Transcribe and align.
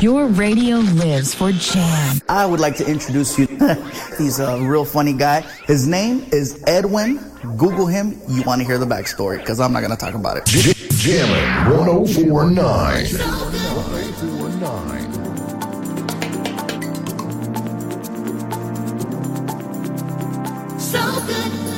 Your 0.00 0.26
radio 0.28 0.76
lives 0.78 1.34
for 1.34 1.52
jam. 1.52 2.20
I 2.28 2.46
would 2.46 2.60
like 2.60 2.76
to 2.76 2.86
introduce 2.86 3.38
you. 3.38 3.46
He's 4.18 4.38
a 4.40 4.58
real 4.62 4.84
funny 4.86 5.12
guy. 5.12 5.42
His 5.66 5.86
name 5.86 6.24
is 6.32 6.62
Edwin. 6.66 7.18
Google 7.58 7.86
him. 7.86 8.18
You 8.28 8.42
want 8.42 8.60
to 8.62 8.66
hear 8.66 8.78
the 8.78 8.86
backstory 8.86 9.38
because 9.38 9.60
I'm 9.60 9.72
not 9.72 9.80
going 9.80 9.90
to 9.90 9.96
talk 9.98 10.14
about 10.14 10.38
it. 10.38 10.46
Jammin' 10.46 11.76
1049. 11.76 12.54
1049. 12.54 13.10
So 20.78 21.00
good. 21.26 21.69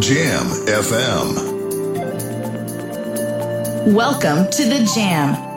Jam 0.00 0.46
FM. 0.64 1.36
Welcome 3.92 4.50
to 4.50 4.64
the 4.64 4.90
Jam. 4.94 5.49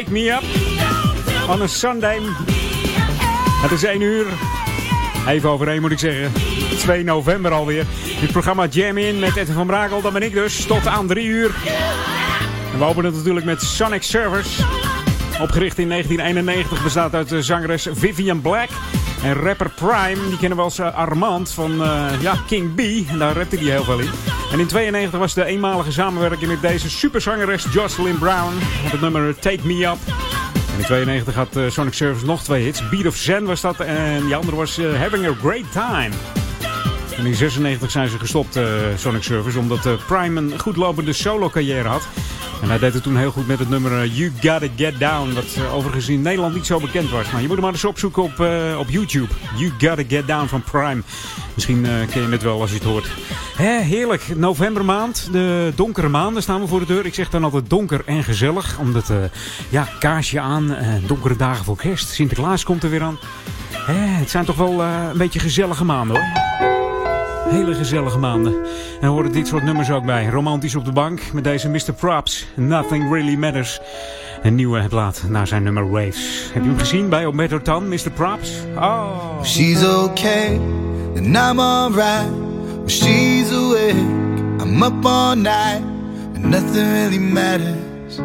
Take 0.00 0.12
Me 0.12 0.30
Up 0.30 0.42
on 1.50 1.62
a 1.62 1.66
Sunday. 1.66 2.18
Het 3.62 3.70
is 3.70 3.82
1 3.82 4.00
uur. 4.00 4.26
Even 5.28 5.50
overheen 5.50 5.80
moet 5.80 5.90
ik 5.90 5.98
zeggen. 5.98 6.32
2 6.78 7.04
november 7.04 7.52
alweer. 7.52 7.86
Dit 8.20 8.32
programma 8.32 8.66
Jam 8.66 8.98
In 8.98 9.18
met 9.18 9.36
Edwin 9.36 9.54
van 9.54 9.66
Brakel. 9.66 10.00
Dat 10.00 10.12
ben 10.12 10.22
ik 10.22 10.32
dus. 10.32 10.66
Tot 10.66 10.86
aan 10.86 11.06
3 11.06 11.26
uur. 11.26 11.54
En 12.72 12.78
we 12.78 12.84
openen 12.84 13.12
natuurlijk 13.12 13.46
met 13.46 13.62
Sonic 13.62 14.02
Servers. 14.02 14.60
Opgericht 15.40 15.78
in 15.78 15.88
1991 15.88 16.82
bestaat 16.82 17.14
uit 17.14 17.28
de 17.28 17.42
zangeres 17.42 17.86
Vivian 17.92 18.40
Black. 18.40 18.68
En 19.22 19.34
rapper 19.34 19.70
Prime, 19.70 20.28
die 20.28 20.38
kennen 20.38 20.58
we 20.58 20.64
als 20.64 20.78
uh, 20.78 20.94
Armand 20.94 21.50
van 21.50 21.82
uh, 21.82 22.06
ja, 22.20 22.34
King 22.46 22.74
B. 22.74 23.08
En 23.10 23.18
daar 23.18 23.36
rapte 23.36 23.56
hij 23.56 23.64
heel 23.64 23.84
veel 23.84 23.98
in. 23.98 24.10
En 24.52 24.60
in 24.60 24.66
92 24.66 25.18
was 25.18 25.34
de 25.34 25.44
eenmalige 25.44 25.92
samenwerking 25.92 26.50
met 26.50 26.60
deze 26.60 26.90
superzangeres 26.90 27.66
Jocelyn 27.72 28.18
Brown. 28.18 28.54
Op 28.84 28.90
het 28.90 29.00
nummer 29.00 29.38
Take 29.38 29.66
Me 29.66 29.84
Up. 29.86 29.98
En 30.72 30.78
in 30.78 30.84
92 30.84 31.34
had 31.34 31.56
uh, 31.56 31.70
Sonic 31.70 31.94
Service 31.94 32.26
nog 32.26 32.42
twee 32.42 32.64
hits. 32.64 32.88
Beat 32.88 33.06
of 33.06 33.16
Zen 33.16 33.44
was 33.44 33.60
dat 33.60 33.80
en 33.80 34.24
die 34.24 34.36
andere 34.36 34.56
was 34.56 34.76
Having 34.76 35.26
a 35.26 35.34
Great 35.40 35.72
Time. 35.72 36.39
In 37.24 37.34
96 37.34 37.90
zijn 37.90 38.08
ze 38.08 38.18
gestopt, 38.18 38.58
Sonic 38.96 39.22
Service, 39.22 39.58
omdat 39.58 40.06
Prime 40.06 40.40
een 40.40 40.58
goed 40.58 40.76
lopende 40.76 41.12
solo 41.12 41.48
carrière 41.48 41.88
had. 41.88 42.08
En 42.62 42.68
hij 42.68 42.78
deed 42.78 42.94
het 42.94 43.02
toen 43.02 43.16
heel 43.16 43.30
goed 43.30 43.46
met 43.46 43.58
het 43.58 43.68
nummer 43.68 44.00
eh, 44.00 44.16
You 44.16 44.32
Gotta 44.40 44.66
Get 44.76 44.98
Down. 44.98 45.32
Wat 45.32 45.58
overigens 45.72 46.08
in 46.08 46.22
Nederland 46.22 46.54
niet 46.54 46.66
zo 46.66 46.80
bekend 46.80 47.10
was. 47.10 47.30
Maar 47.30 47.40
je 47.40 47.46
moet 47.46 47.56
hem 47.56 47.64
maar 47.64 47.72
eens 47.72 47.84
opzoeken 47.84 48.22
op, 48.22 48.32
op 48.78 48.90
YouTube. 48.90 49.28
You 49.56 49.70
Gotta 49.78 50.02
Get 50.08 50.26
Down 50.26 50.46
van 50.46 50.62
Prime. 50.62 51.02
Misschien 51.54 51.82
ken 51.82 52.22
je 52.22 52.28
het 52.28 52.42
wel 52.42 52.60
als 52.60 52.70
je 52.70 52.76
het 52.76 52.84
hoort. 52.84 53.10
Hè, 53.56 53.80
heerlijk. 53.80 54.36
Novembermaand. 54.36 55.28
De 55.32 55.72
donkere 55.74 56.08
maanden 56.08 56.42
staan 56.42 56.60
we 56.60 56.66
voor 56.66 56.80
de 56.80 56.86
deur. 56.86 57.06
Ik 57.06 57.14
zeg 57.14 57.30
dan 57.30 57.44
altijd 57.44 57.70
donker 57.70 58.02
en 58.06 58.24
gezellig. 58.24 58.78
Omdat, 58.78 59.12
ja, 59.68 59.88
kaarsje 59.98 60.40
aan. 60.40 60.76
donkere 61.06 61.36
dagen 61.36 61.64
voor 61.64 61.76
kerst. 61.76 62.08
Sinterklaas 62.08 62.64
komt 62.64 62.82
er 62.82 62.90
weer 62.90 63.02
aan. 63.02 63.18
Het 64.20 64.30
zijn 64.30 64.44
toch 64.44 64.56
wel 64.56 64.82
een 64.82 65.18
beetje 65.18 65.38
gezellige 65.38 65.84
maanden 65.84 66.16
hoor. 66.16 66.79
Hele 67.50 67.74
gezellige 67.74 68.18
maanden. 68.18 68.54
En 69.00 69.08
horen 69.08 69.32
dit 69.32 69.46
soort 69.46 69.62
nummers 69.62 69.90
ook 69.90 70.04
bij. 70.04 70.26
Romantisch 70.26 70.74
op 70.74 70.84
de 70.84 70.92
bank 70.92 71.32
met 71.32 71.44
deze 71.44 71.68
Mr. 71.68 71.92
Props. 71.96 72.46
Nothing 72.56 73.12
Really 73.12 73.36
Matters. 73.36 73.80
Een 74.42 74.54
nieuwe 74.54 74.88
plaat 74.88 75.22
naar 75.28 75.46
zijn 75.46 75.62
nummer 75.62 75.90
Waves. 75.90 76.50
Heb 76.52 76.62
je 76.62 76.68
hem 76.68 76.78
gezien 76.78 77.08
bij 77.08 77.26
Ometertan, 77.26 77.88
Mr. 77.88 78.10
Props? 78.14 78.52
Oh. 78.76 79.42
She's 79.42 79.84
okay, 79.84 80.60
then 81.14 81.24
I'm 81.24 81.60
alright. 81.60 82.30
She's 82.86 83.52
awake, 83.52 83.94
I'm 84.62 84.82
up 84.82 85.04
all 85.04 85.34
night. 85.34 85.82
And 86.34 86.44
nothing 86.44 86.92
really 86.92 87.18
matters. 87.18 88.18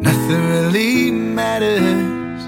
Nothing 0.00 0.48
really 0.50 1.10
matters. 1.12 2.42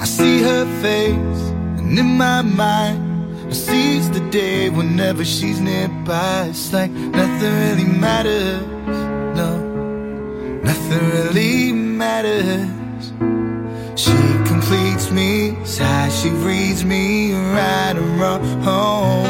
I 0.00 0.04
see 0.04 0.42
her 0.42 0.66
face, 0.80 1.52
and 1.76 1.98
in 1.98 2.16
my 2.16 2.42
mind. 2.42 3.07
I 3.48 3.52
seize 3.52 4.10
the 4.10 4.20
day 4.28 4.68
whenever 4.68 5.24
she's 5.24 5.58
nearby. 5.58 6.48
It's 6.50 6.70
like 6.70 6.90
nothing 6.90 7.52
really 7.62 7.84
matters. 7.84 8.62
No, 9.40 9.50
nothing 10.62 11.02
really 11.10 11.72
matters. 11.72 12.68
She 13.98 14.18
completes 14.44 15.10
me, 15.10 15.56
it's 15.62 15.78
how 15.78 16.10
she 16.10 16.28
reads 16.28 16.84
me 16.84 17.32
right 17.32 17.96
and 17.96 18.20
wrong. 18.20 19.26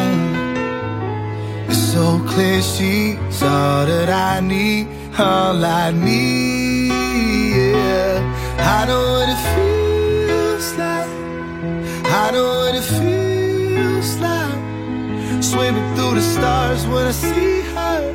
It's 1.69 1.79
so 1.79 2.19
clear 2.27 2.61
she's 2.61 3.43
all 3.43 3.87
that 3.87 4.09
I 4.11 4.41
need, 4.41 4.89
all 5.17 5.65
I 5.65 5.93
need. 5.93 6.89
Yeah. 6.89 8.19
I 8.59 8.85
know 8.89 9.05
what 9.15 9.29
it 9.35 9.41
feels 9.55 10.75
like. 10.77 11.09
I 12.21 12.31
know 12.33 12.49
what 12.63 12.75
it 12.75 12.83
feels. 12.83 13.28
Swimming 15.53 15.95
through 15.97 16.15
the 16.17 16.21
stars 16.21 16.87
when 16.87 17.07
I 17.07 17.11
see 17.11 17.63
her. 17.75 18.15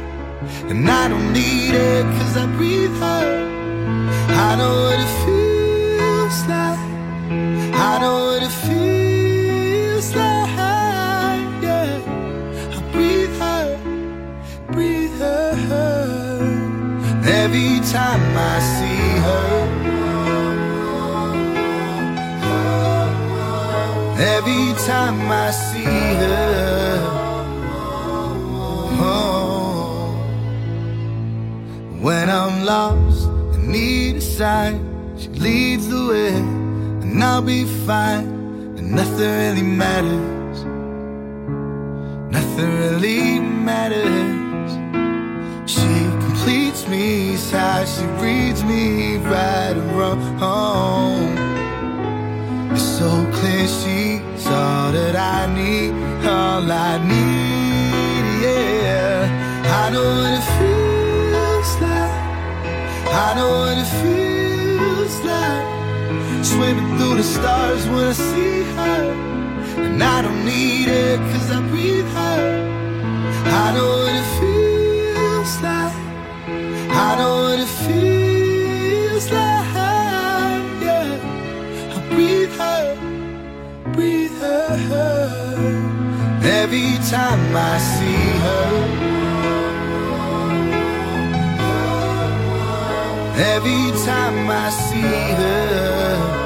And 0.69 0.87
I 0.87 1.07
don't 1.07 1.33
need 1.33 1.73
it 1.73 2.05
cause 2.17 2.37
I 2.37 2.45
breathe 2.57 2.95
her. 3.05 3.25
I 4.47 4.55
know 4.59 4.73
what 4.85 4.99
it 5.05 5.13
feels 5.25 6.37
like. 6.53 6.79
I 7.89 7.91
know 8.01 8.17
what 8.27 8.43
it 8.43 8.55
feels 8.67 10.07
like. 10.13 10.49
Yeah. 11.65 11.97
I 12.75 12.79
breathe 12.93 13.35
her, 13.45 13.65
breathe 14.71 15.17
her. 15.17 15.55
Every 17.41 17.73
time 17.95 18.23
I 18.53 18.55
see 18.75 19.05
her. 19.25 19.49
Every 24.35 24.65
time 24.85 25.19
I 25.31 25.49
see 25.49 25.83
her. 26.21 26.82
Oh. 29.05 30.15
When 32.01 32.29
I'm 32.29 32.65
lost 32.65 33.27
and 33.53 33.67
need 33.67 34.17
a 34.17 34.21
sign, 34.21 34.75
she 35.17 35.29
leads 35.29 35.87
the 35.87 36.07
way, 36.11 36.35
and 37.03 37.23
I'll 37.23 37.41
be 37.41 37.65
fine. 37.85 38.27
And 38.77 38.91
nothing 38.91 39.31
really 39.41 39.67
matters. 39.83 40.57
Nothing 42.37 42.71
really 42.83 43.39
matters. 43.39 44.71
She 45.73 45.93
completes 46.25 46.87
me, 46.87 47.35
how 47.51 47.85
she 47.85 48.05
reads 48.23 48.63
me 48.63 49.17
right 49.17 49.75
and 49.81 49.91
wrong. 49.97 51.37
It's 52.73 52.83
so 52.99 53.09
clear 53.37 53.67
she's 53.79 54.47
all 54.47 54.91
that 54.91 55.15
I 55.15 55.39
need, 55.53 55.91
all 56.25 56.71
I 56.71 56.97
need. 57.07 57.52
I 59.83 59.89
know 59.89 60.01
what 60.01 60.31
it 60.39 60.45
feels 60.59 61.71
like. 61.81 62.15
I 63.25 63.33
know 63.35 63.51
what 63.63 63.77
it 63.83 63.89
feels 64.01 65.15
like. 65.29 66.45
Swimming 66.45 66.97
through 66.97 67.15
the 67.17 67.23
stars 67.23 67.85
when 67.89 68.05
I 68.07 68.13
see 68.13 68.63
her. 68.77 69.03
And 69.83 70.01
I 70.01 70.21
don't 70.21 70.45
need 70.45 70.87
it 70.87 71.19
cause 71.31 71.51
I 71.51 71.59
breathe 71.67 72.07
her. 72.19 72.39
I 73.61 73.73
know 73.75 73.89
what 74.03 74.15
it 74.21 74.29
feels 74.39 75.53
like. 75.67 75.95
I 77.05 77.09
know 77.19 77.35
what 77.43 77.59
it 77.59 77.73
feels 77.85 79.25
like, 79.31 79.67
yeah. 80.85 81.97
I 81.97 81.99
breathe 82.13 82.55
her, 82.63 82.95
breathe 83.91 84.37
her. 84.39 84.77
Every 86.61 86.91
time 87.11 87.53
I 87.53 87.77
see 87.79 88.23
her. 88.45 89.02
Every 93.35 93.91
time 94.05 94.47
I 94.47 94.69
see 94.69 95.01
her. 95.41 96.43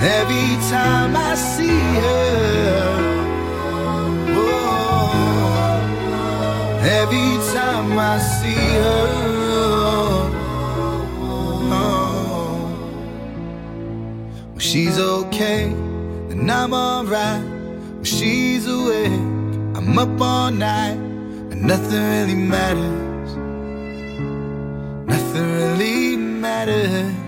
Every 0.00 0.56
time 0.70 1.14
I 1.14 1.34
see 1.34 1.82
her. 2.00 2.94
Oh, 4.30 5.80
every 6.80 7.38
time 7.52 7.98
I 7.98 8.18
see 8.18 8.68
her. 8.84 9.08
Oh, 11.20 11.72
oh. 11.72 12.54
when 14.52 14.60
she's 14.60 14.98
okay, 14.98 15.72
then 16.28 16.48
I'm 16.50 16.72
alright. 16.72 17.42
When 17.96 18.04
she's 18.04 18.66
awake, 18.66 19.12
I'm 19.76 19.98
up 19.98 20.20
all 20.20 20.50
night, 20.50 20.96
and 20.96 21.03
nothing 21.64 22.02
really 22.02 22.34
matters. 22.34 23.36
Nothing 25.06 25.52
really 25.52 26.16
matters. 26.16 27.23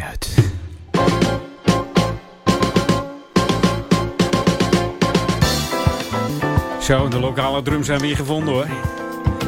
Uit. 0.00 0.50
Zo, 6.80 7.08
de 7.08 7.20
lokale 7.20 7.62
drums 7.62 7.86
zijn 7.86 8.00
weer 8.00 8.16
gevonden 8.16 8.54
hoor. 8.54 8.66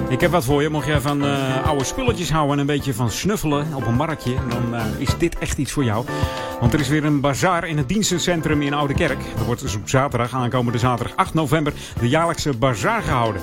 Ik 0.08 0.20
heb 0.20 0.30
wat 0.30 0.44
voor 0.44 0.62
je. 0.62 0.68
Mocht 0.68 0.86
jij 0.86 1.00
van 1.00 1.24
eh, 1.24 1.66
oude 1.66 1.84
spulletjes 1.84 2.30
houden 2.30 2.52
en 2.52 2.60
een 2.60 2.66
beetje 2.66 2.94
van 2.94 3.10
snuffelen 3.10 3.74
op 3.74 3.86
een 3.86 3.94
marktje, 3.94 4.34
dan 4.48 4.74
eh, 4.74 4.84
is 4.98 5.18
dit 5.18 5.38
echt 5.38 5.58
iets 5.58 5.72
voor 5.72 5.84
jou. 5.84 6.04
Want 6.60 6.72
er 6.72 6.80
is 6.80 6.88
weer 6.88 7.04
een 7.04 7.20
bazaar 7.20 7.68
in 7.68 7.76
het 7.76 7.88
dienstencentrum 7.88 8.62
in 8.62 8.74
Oude 8.74 8.94
Kerk. 8.94 9.18
Er 9.38 9.44
wordt 9.44 9.60
dus 9.60 9.74
op 9.74 9.88
zaterdag, 9.88 10.34
aankomende 10.34 10.78
zaterdag 10.78 11.16
8 11.16 11.34
november, 11.34 11.72
de 12.00 12.08
jaarlijkse 12.08 12.56
bazaar 12.56 13.02
gehouden. 13.02 13.42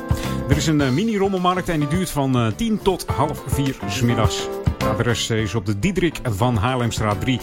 Er 0.50 0.58
is 0.58 0.68
een 0.68 0.82
eh, 0.82 0.90
mini-rommelmarkt 0.90 1.70
en 1.70 1.80
die 1.80 1.88
duurt 1.90 2.10
van 2.10 2.54
10 2.56 2.80
tot 2.82 3.06
half 3.08 3.44
4 3.48 3.76
's 3.88 4.02
middags. 4.02 4.48
Het 4.82 4.90
adres 4.90 5.30
is 5.30 5.56
op 5.56 5.66
de 5.66 5.80
Diederik 5.80 6.20
van 6.24 6.56
Haarlemstraat 6.56 7.22
3. 7.22 7.40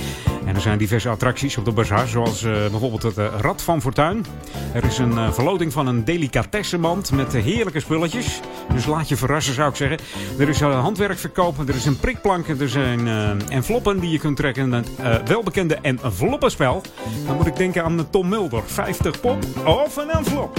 En 0.46 0.54
er 0.54 0.60
zijn 0.60 0.78
diverse 0.78 1.08
attracties 1.08 1.56
op 1.56 1.64
de 1.64 1.72
bazaar, 1.72 2.06
zoals 2.06 2.42
uh, 2.42 2.52
bijvoorbeeld 2.52 3.02
het 3.02 3.18
uh, 3.18 3.26
Rad 3.40 3.62
van 3.62 3.80
Fortuin. 3.80 4.24
Er 4.72 4.84
is 4.84 4.98
een 4.98 5.12
uh, 5.12 5.32
verloting 5.32 5.72
van 5.72 5.86
een 5.86 6.04
delicatessenmand 6.04 7.12
met 7.12 7.32
heerlijke 7.32 7.80
spulletjes. 7.80 8.40
Dus 8.72 8.86
laat 8.86 9.08
je 9.08 9.16
verrassen, 9.16 9.54
zou 9.54 9.70
ik 9.70 9.76
zeggen. 9.76 9.98
Er 10.38 10.48
is 10.48 10.60
handwerkverkoop, 10.60 11.68
er 11.68 11.74
is 11.74 11.86
een 11.86 11.98
prikplank, 11.98 12.48
er 12.48 12.68
zijn 12.68 13.08
enveloppen 13.48 14.00
die 14.00 14.10
je 14.10 14.18
kunt 14.18 14.36
trekken. 14.36 14.72
Het 14.72 15.28
welbekende 15.28 15.78
enveloppenspel. 15.82 16.82
Dan 17.26 17.36
moet 17.36 17.46
ik 17.46 17.56
denken 17.56 17.84
aan 17.84 18.10
Tom 18.10 18.28
Mulder. 18.28 18.62
50 18.66 19.20
pop 19.20 19.44
of 19.64 19.96
een 19.96 20.10
envelop. 20.10 20.58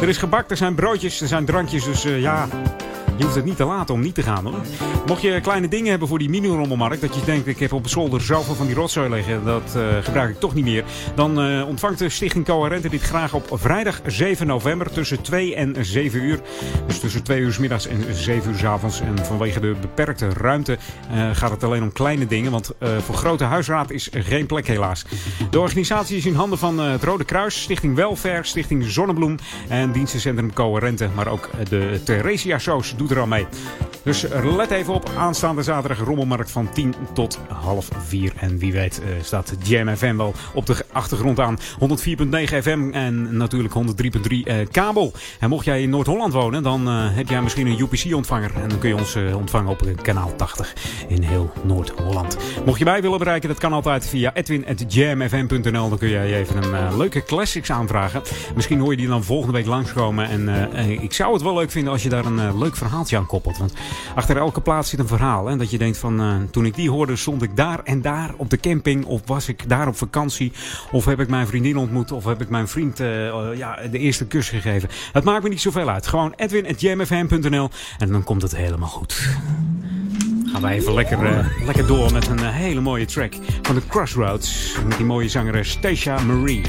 Er 0.00 0.08
is 0.08 0.18
gebak, 0.18 0.50
er 0.50 0.56
zijn 0.56 0.74
broodjes, 0.74 1.20
er 1.20 1.28
zijn 1.28 1.44
drankjes, 1.44 1.84
dus 1.84 2.02
ja... 2.02 2.48
Je 3.18 3.24
hoeft 3.24 3.36
het 3.36 3.44
niet 3.44 3.56
te 3.56 3.64
laten 3.64 3.94
om 3.94 4.00
niet 4.00 4.14
te 4.14 4.22
gaan 4.22 4.44
hoor. 4.44 4.60
Mocht 5.06 5.22
je 5.22 5.40
kleine 5.40 5.68
dingen 5.68 5.90
hebben 5.90 6.08
voor 6.08 6.18
die 6.18 6.28
mini-rommelmarkt, 6.28 7.00
dat 7.00 7.14
je 7.14 7.24
denkt 7.24 7.46
ik 7.46 7.58
heb 7.58 7.72
op 7.72 7.88
zolder 7.88 8.20
zoveel 8.20 8.54
van 8.54 8.66
die 8.66 8.74
rotzooi 8.74 9.10
liggen, 9.10 9.44
dat 9.44 9.74
uh, 9.76 9.82
gebruik 10.02 10.30
ik 10.30 10.40
toch 10.40 10.54
niet 10.54 10.64
meer. 10.64 10.84
Dan 11.14 11.50
uh, 11.50 11.68
ontvangt 11.68 11.98
de 11.98 12.08
Stichting 12.08 12.44
Coherente 12.44 12.88
dit 12.88 13.02
graag 13.02 13.34
op 13.34 13.48
vrijdag 13.52 14.00
7 14.06 14.46
november 14.46 14.90
tussen 14.90 15.22
2 15.22 15.54
en 15.54 15.76
7 15.80 16.22
uur. 16.22 16.40
Dus 16.86 17.00
tussen 17.00 17.22
2 17.22 17.40
uur 17.40 17.56
middags 17.60 17.86
en 17.86 18.14
7 18.14 18.52
uur 18.52 18.66
avonds. 18.66 19.00
En 19.00 19.24
vanwege 19.24 19.60
de 19.60 19.74
beperkte 19.80 20.28
ruimte 20.28 20.78
uh, 21.12 21.30
gaat 21.32 21.50
het 21.50 21.64
alleen 21.64 21.82
om 21.82 21.92
kleine 21.92 22.26
dingen, 22.26 22.50
want 22.50 22.70
voor 22.98 23.14
grote 23.14 23.44
huisraad 23.44 23.90
is 23.90 24.08
geen 24.12 24.46
plek 24.46 24.66
helaas. 24.66 25.04
De 25.50 25.60
organisatie 25.60 26.16
is 26.16 26.26
in 26.26 26.34
handen 26.34 26.58
van 26.58 26.78
het 26.78 27.02
Rode 27.02 27.24
Kruis, 27.24 27.62
Stichting 27.62 27.94
Welfair, 27.94 28.44
Stichting 28.44 28.84
Zonnebloem 28.84 29.36
en 29.68 29.92
Dienstencentrum 29.92 30.52
Coherente. 30.52 31.08
Maar 31.14 31.28
ook 31.28 31.50
de 31.68 32.00
Theresia 32.04 32.58
Soos 32.58 32.96
doet 32.96 33.07
er 33.16 33.28
mee. 33.28 33.46
Dus 34.08 34.26
let 34.56 34.70
even 34.70 34.94
op. 34.94 35.10
Aanstaande 35.16 35.62
zaterdag 35.62 36.04
rommelmarkt 36.04 36.50
van 36.50 36.70
10 36.72 36.94
tot 37.12 37.38
half 37.48 37.88
4. 38.06 38.32
En 38.36 38.58
wie 38.58 38.72
weet 38.72 39.00
uh, 39.00 39.22
staat 39.22 39.54
Jam 39.62 39.96
FM 39.96 40.16
wel 40.16 40.34
op 40.54 40.66
de 40.66 40.84
achtergrond 40.92 41.40
aan. 41.40 41.58
104.9 41.58 41.64
FM 42.62 42.90
en 42.92 43.36
natuurlijk 43.36 43.74
103.3 43.74 43.80
uh, 44.28 44.54
kabel. 44.70 45.12
En 45.40 45.48
mocht 45.48 45.64
jij 45.64 45.82
in 45.82 45.90
Noord-Holland 45.90 46.32
wonen, 46.32 46.62
dan 46.62 46.88
uh, 46.88 47.16
heb 47.16 47.28
jij 47.28 47.42
misschien 47.42 47.66
een 47.66 47.80
UPC-ontvanger. 47.80 48.50
En 48.62 48.68
dan 48.68 48.78
kun 48.78 48.88
je 48.88 48.96
ons 48.96 49.16
ontvangen 49.34 49.70
op 49.70 49.82
kanaal 50.02 50.36
80 50.36 50.74
in 51.08 51.22
heel 51.22 51.52
Noord-Holland. 51.62 52.36
Mocht 52.64 52.78
je 52.78 52.84
mij 52.84 53.02
willen 53.02 53.18
bereiken, 53.18 53.48
dat 53.48 53.58
kan 53.58 53.72
altijd 53.72 54.06
via 54.06 54.34
edwin.jamfm.nl. 54.34 55.88
Dan 55.88 55.98
kun 55.98 56.08
jij 56.08 56.34
even 56.34 56.74
een 56.74 56.96
leuke 56.96 57.22
classics 57.22 57.70
aanvragen. 57.70 58.22
Misschien 58.54 58.78
hoor 58.78 58.90
je 58.90 58.96
die 58.96 59.08
dan 59.08 59.24
volgende 59.24 59.52
week 59.52 59.66
langskomen. 59.66 60.28
En 60.28 60.72
ik 61.02 61.12
zou 61.12 61.32
het 61.32 61.42
wel 61.42 61.54
leuk 61.54 61.70
vinden 61.70 61.92
als 61.92 62.02
je 62.02 62.08
daar 62.08 62.24
een 62.24 62.58
leuk 62.58 62.76
verhaaltje 63.06 63.26
koppelt. 63.26 63.58
Want 63.58 63.72
achter 64.14 64.36
elke 64.36 64.60
plaats 64.60 64.90
zit 64.90 64.98
een 64.98 65.06
verhaal. 65.06 65.46
Hè? 65.46 65.56
Dat 65.56 65.70
je 65.70 65.78
denkt 65.78 65.98
van, 65.98 66.48
toen 66.50 66.64
ik 66.64 66.74
die 66.74 66.90
hoorde, 66.90 67.16
stond 67.16 67.42
ik 67.42 67.56
daar 67.56 67.80
en 67.84 68.02
daar 68.02 68.34
op 68.36 68.50
de 68.50 68.60
camping. 68.60 69.04
Of 69.04 69.20
was 69.24 69.48
ik 69.48 69.68
daar 69.68 69.88
op 69.88 69.96
vakantie. 69.96 70.52
Of 70.90 71.04
heb 71.04 71.20
ik 71.20 71.28
mijn 71.28 71.46
vriendin 71.46 71.76
ontmoet. 71.76 72.12
Of 72.12 72.24
heb 72.24 72.40
ik 72.40 72.48
mijn 72.48 72.68
vriend 72.68 72.98
ja, 73.54 73.78
de 73.90 73.98
eerste 73.98 74.26
kus 74.26 74.48
gegeven. 74.48 74.88
Het 75.12 75.24
maakt 75.24 75.42
me 75.42 75.48
niet 75.48 75.60
zoveel 75.60 75.88
uit. 75.88 76.06
Gewoon 76.06 76.32
edwin.jamfm.nl 76.36 77.70
en 77.98 78.12
dan 78.12 78.24
komt 78.24 78.42
het 78.42 78.56
helemaal 78.56 78.88
goed. 78.88 79.28
Gaan 80.52 80.62
wij 80.62 80.74
even 80.74 80.94
lekker, 80.94 81.38
uh, 81.38 81.46
lekker 81.64 81.86
door 81.86 82.12
met 82.12 82.26
een 82.26 82.44
hele 82.44 82.80
mooie 82.80 83.04
track 83.04 83.34
van 83.62 83.74
de 83.74 83.86
Crossroads. 83.86 84.76
Met 84.86 84.96
die 84.96 85.06
mooie 85.06 85.28
zangeres 85.28 85.70
Stacia 85.70 86.18
Marie. 86.22 86.62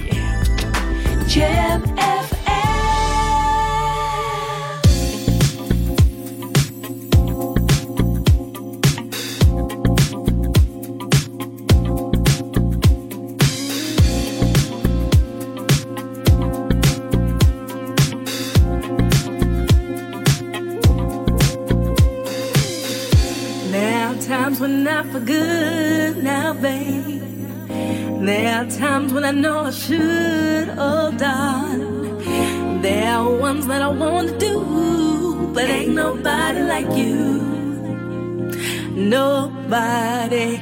Nobody. 39.70 40.60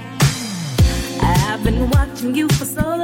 I've 1.21 1.63
been 1.63 1.89
watching 1.91 2.35
you 2.35 2.49
for 2.49 2.65
so 2.65 2.96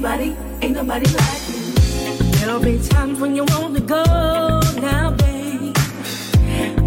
nobody, 0.00 0.34
ain't 0.62 0.74
nobody 0.74 1.10
like 1.12 1.48
you. 1.48 2.30
There'll 2.38 2.58
be 2.58 2.78
times 2.88 3.20
when 3.20 3.36
you 3.36 3.44
want 3.44 3.74
to 3.76 3.82
go 3.82 4.02
now, 4.80 5.10
babe. 5.10 5.74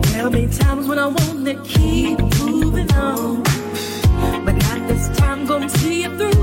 There'll 0.05 0.31
be 0.31 0.47
times 0.47 0.87
when 0.87 0.97
I 0.97 1.05
want 1.05 1.45
to 1.45 1.53
keep 1.63 2.19
moving 2.39 2.91
on. 2.93 3.43
But 4.45 4.53
not 4.53 4.87
this 4.87 5.15
time, 5.15 5.45
gonna 5.45 5.69
see 5.69 6.01
you 6.01 6.17
through. 6.17 6.42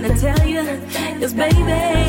Trying 0.00 0.14
to 0.14 0.20
tell 0.20 0.46
you 0.46 0.60
is, 1.22 1.34
baby, 1.34 1.99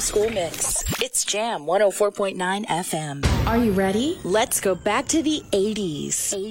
school 0.00 0.28
mix. 0.30 0.82
It's 1.02 1.24
Jam 1.24 1.66
104.9 1.66 2.66
FM. 2.66 3.46
Are 3.46 3.58
you 3.58 3.72
ready? 3.72 4.18
Let's 4.24 4.60
go 4.60 4.74
back 4.74 5.06
to 5.08 5.22
the 5.22 5.42
80s. 5.52 6.34
80s. 6.34 6.49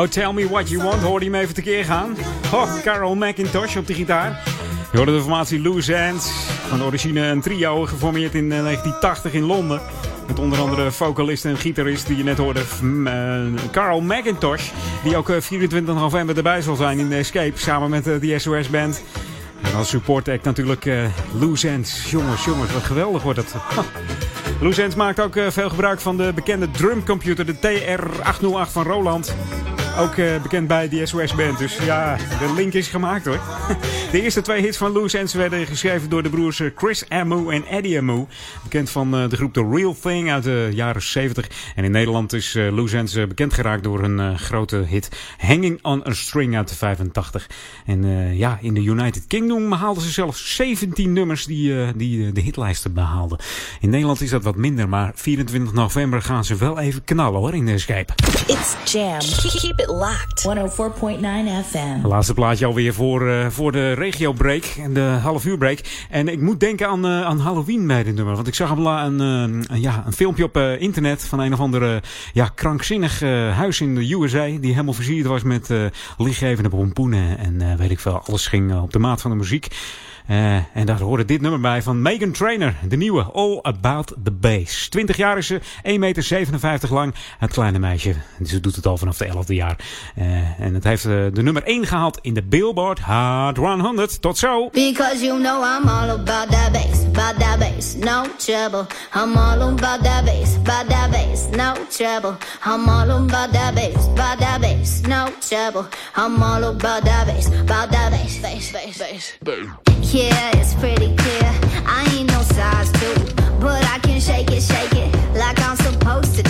Oh, 0.00 0.06
Tell 0.06 0.32
Me 0.32 0.48
What 0.48 0.68
You 0.68 0.82
Want, 0.82 1.02
hoorde 1.02 1.24
je 1.24 1.30
hem 1.30 1.40
even 1.40 1.54
tekeer 1.54 1.84
gaan. 1.84 2.16
Oh, 2.52 2.82
Carol 2.82 3.14
McIntosh 3.14 3.76
op 3.76 3.86
de 3.86 3.94
gitaar. 3.94 4.42
Je 4.90 4.96
hoorde 4.96 5.12
de 5.12 5.20
formatie 5.20 5.62
Loose 5.62 5.94
Ends. 5.94 6.30
Van 6.68 6.82
origine 6.82 7.20
een 7.20 7.40
trio, 7.40 7.86
geformeerd 7.86 8.34
in 8.34 8.48
1980 8.48 9.32
in 9.32 9.42
Londen. 9.42 9.80
Met 10.26 10.38
onder 10.38 10.58
andere 10.58 10.90
vocalist 10.90 11.44
en 11.44 11.56
gitarist 11.56 12.06
die 12.06 12.16
je 12.16 12.22
net 12.22 12.38
hoorde, 12.38 12.60
Carl 13.70 14.00
McIntosh. 14.00 14.70
Die 15.04 15.16
ook 15.16 15.32
24 15.38 15.94
november 15.94 16.36
erbij 16.36 16.62
zal 16.62 16.76
zijn 16.76 16.98
in 16.98 17.12
Escape, 17.12 17.58
samen 17.58 17.90
met 17.90 18.04
de 18.04 18.38
SOS 18.38 18.68
Band. 18.68 19.02
En 19.62 19.74
als 19.74 19.88
support 19.88 20.28
act 20.28 20.44
natuurlijk 20.44 20.90
Loose 21.38 21.68
Ends. 21.68 22.10
Jongens, 22.10 22.44
jongens, 22.44 22.72
wat 22.72 22.82
geweldig 22.82 23.22
wordt 23.22 23.38
het. 23.38 23.54
Loose 24.60 24.82
Ends 24.82 24.94
maakt 24.94 25.20
ook 25.20 25.38
veel 25.48 25.68
gebruik 25.68 26.00
van 26.00 26.16
de 26.16 26.32
bekende 26.34 26.70
drumcomputer, 26.70 27.46
de 27.46 27.54
TR-808 27.54 28.72
van 28.72 28.84
Roland. 28.84 29.34
Ook 29.98 30.16
uh, 30.16 30.42
bekend 30.42 30.68
bij 30.68 30.88
de 30.88 31.06
SOS 31.06 31.34
Band. 31.34 31.58
Dus 31.58 31.76
ja, 31.76 32.16
de 32.16 32.52
link 32.56 32.72
is 32.72 32.88
gemaakt 32.88 33.24
hoor. 33.24 33.40
De 34.10 34.22
eerste 34.22 34.40
twee 34.40 34.62
hits 34.62 34.76
van 34.76 34.92
Loose 34.92 35.18
Ends 35.18 35.34
werden 35.34 35.66
geschreven 35.66 36.10
door 36.10 36.22
de 36.22 36.28
broers 36.30 36.62
Chris 36.74 37.08
Amu 37.08 37.48
en 37.48 37.64
Eddie 37.66 37.98
Amu. 37.98 38.26
Bekend 38.62 38.90
van 38.90 39.22
uh, 39.22 39.28
de 39.28 39.36
groep 39.36 39.52
The 39.52 39.68
Real 39.70 39.96
Thing 40.00 40.30
uit 40.30 40.44
de 40.44 40.70
jaren 40.72 41.02
70. 41.02 41.46
En 41.74 41.84
in 41.84 41.90
Nederland 41.90 42.32
is 42.32 42.54
Loose 42.54 42.96
Ends 42.96 43.14
bekend 43.14 43.54
geraakt 43.54 43.84
door 43.84 44.04
een 44.04 44.38
grote 44.38 44.76
hit 44.76 45.08
Hanging 45.38 45.78
on 45.82 46.06
a 46.06 46.12
String 46.12 46.56
uit 46.56 46.68
de 46.68 46.74
85. 46.74 47.48
En 47.86 48.36
ja, 48.36 48.58
in 48.62 48.74
de 48.74 48.82
United 48.82 49.26
Kingdom 49.26 49.72
haalden 49.72 50.02
ze 50.02 50.10
zelfs 50.10 50.54
17 50.54 51.12
nummers 51.12 51.44
die, 51.44 51.96
die 51.96 52.32
de 52.32 52.40
hitlijsten 52.40 52.94
behaalden. 52.94 53.38
In 53.80 53.90
Nederland 53.90 54.20
is 54.20 54.30
dat 54.30 54.42
wat 54.42 54.56
minder, 54.56 54.88
maar 54.88 55.12
24 55.14 55.72
november 55.72 56.22
gaan 56.22 56.44
ze 56.44 56.56
wel 56.56 56.78
even 56.78 57.04
knallen 57.04 57.40
hoor 57.40 57.54
in 57.54 57.66
de 57.66 57.72
Escape. 57.72 58.12
It's 58.46 58.92
Jam. 58.92 59.18
It 59.80 59.88
locked. 59.88 60.42
104.9 60.42 61.64
FM. 61.70 62.06
Laatste 62.06 62.34
plaatje 62.34 62.66
alweer 62.66 62.94
voor, 62.94 63.22
uh, 63.22 63.46
voor 63.46 63.72
de 63.72 63.92
regio 63.92 64.32
break 64.32 64.64
en 64.64 64.94
de 64.94 65.00
half 65.00 65.44
uur 65.44 65.58
break. 65.58 65.78
En 66.10 66.28
ik 66.28 66.40
moet 66.40 66.60
denken 66.60 66.88
aan, 66.88 67.06
uh, 67.06 67.22
aan 67.22 67.38
Halloween 67.38 67.86
bij 67.86 68.02
dit 68.02 68.14
nummer. 68.14 68.34
Want 68.34 68.46
ik 68.46 68.54
zag 68.54 68.70
een, 68.70 68.86
een, 68.86 69.20
een 69.68 69.80
ja, 69.80 70.02
een 70.06 70.12
filmpje 70.12 70.44
op 70.44 70.56
uh, 70.56 70.80
internet 70.80 71.24
van 71.24 71.38
een 71.38 71.52
of 71.52 71.60
andere 71.60 72.02
ja, 72.32 72.50
krankzinnig 72.54 73.20
huis 73.54 73.80
in 73.80 73.94
de 73.94 74.14
USA. 74.14 74.44
Die 74.44 74.70
helemaal 74.70 74.94
versierd 74.94 75.26
was 75.26 75.42
met 75.42 75.68
lichtgevende 76.18 76.68
pompoenen 76.68 77.38
en 77.38 77.76
weet 77.76 77.90
ik 77.90 78.00
veel. 78.00 78.22
Alles 78.26 78.46
ging 78.46 78.80
op 78.80 78.92
de 78.92 78.98
maat 78.98 79.20
van 79.20 79.30
de 79.30 79.36
muziek. 79.36 79.68
Uh, 80.28 80.54
en 80.54 80.86
daar 80.86 81.00
hoorde 81.00 81.24
dit 81.24 81.40
nummer 81.40 81.60
bij 81.60 81.82
van 81.82 82.02
Megan 82.02 82.32
Trainer, 82.32 82.74
de 82.88 82.96
nieuwe 82.96 83.22
All 83.22 83.58
About 83.62 84.14
the 84.24 84.30
Bass. 84.30 84.88
20 84.88 85.16
jaar 85.16 85.38
is 85.38 85.46
ze, 85.46 85.60
1,57 85.60 86.60
meter 86.60 86.92
lang. 86.92 87.14
Het 87.38 87.52
kleine 87.52 87.78
meisje, 87.78 88.14
ze 88.46 88.60
doet 88.60 88.76
het 88.76 88.86
al 88.86 88.96
vanaf 88.96 89.16
de 89.16 89.26
11e 89.26 89.54
jaar. 89.54 89.76
Uh, 90.18 90.60
en 90.60 90.74
het 90.74 90.84
heeft 90.84 91.04
uh, 91.04 91.26
de 91.32 91.42
nummer 91.42 91.62
1 91.62 91.86
gehaald 91.86 92.18
in 92.22 92.34
de 92.34 92.42
Billboard 92.42 92.98
Hard 92.98 93.56
100. 93.56 94.22
Tot 94.22 94.38
zo! 94.38 94.68
Because 94.72 95.24
you 95.24 95.40
know 95.40 95.64
I'm 95.64 95.88
all 95.88 96.10
about 96.10 96.50
that 96.50 96.72
bass, 96.72 97.04
about 97.04 97.38
that 97.38 97.58
bass, 97.58 97.94
no 97.94 98.26
trouble. 98.36 98.86
I'm 99.14 99.36
all 99.36 99.60
about 99.60 100.02
that 100.02 100.24
bass, 100.24 100.56
about 100.56 100.88
that 100.88 101.10
bass, 101.10 101.48
no 101.50 101.74
trouble. 101.88 102.36
I'm 102.64 102.88
all 102.88 103.10
about 103.10 103.52
that 103.52 103.74
bass, 103.74 104.06
about 104.06 104.38
that 104.38 104.60
bass, 104.60 105.00
no 105.00 105.28
trouble. 105.48 105.86
I'm 106.14 106.42
all 106.42 106.64
about 106.64 107.04
that 107.04 107.26
bass, 107.26 107.46
about 107.46 107.90
that 107.90 108.10
bass, 108.10 108.38
bass, 108.40 108.72
bass, 108.72 108.98
bass. 108.98 109.38
bass. 109.42 109.90
Yeah, 110.20 110.58
it's 110.58 110.74
pretty 110.74 111.16
clear. 111.16 111.50
I 111.86 112.00
ain't 112.14 112.28
no 112.28 112.42
size 112.42 112.92
two, 112.92 113.14
but 113.58 113.82
I 113.94 113.98
can 114.02 114.20
shake 114.20 114.50
it, 114.50 114.62
shake 114.62 114.94
it 115.04 115.10
like 115.34 115.58
I'm 115.60 115.76
supposed 115.76 116.34
to 116.36 116.42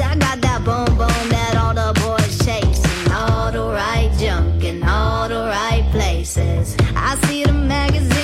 I 0.00 0.14
got 0.16 0.40
that 0.42 0.62
boom 0.64 0.86
boom 0.96 1.28
that 1.30 1.56
all 1.56 1.74
the 1.74 1.92
boys 2.00 2.38
chase, 2.44 2.82
and 2.84 3.12
all 3.12 3.50
the 3.50 3.64
right 3.74 4.10
junk 4.18 4.62
in 4.62 4.82
all 4.84 5.28
the 5.28 5.40
right 5.56 5.84
places. 5.90 6.76
I 6.94 7.16
see 7.26 7.44
the 7.44 7.52
magazines 7.52 8.17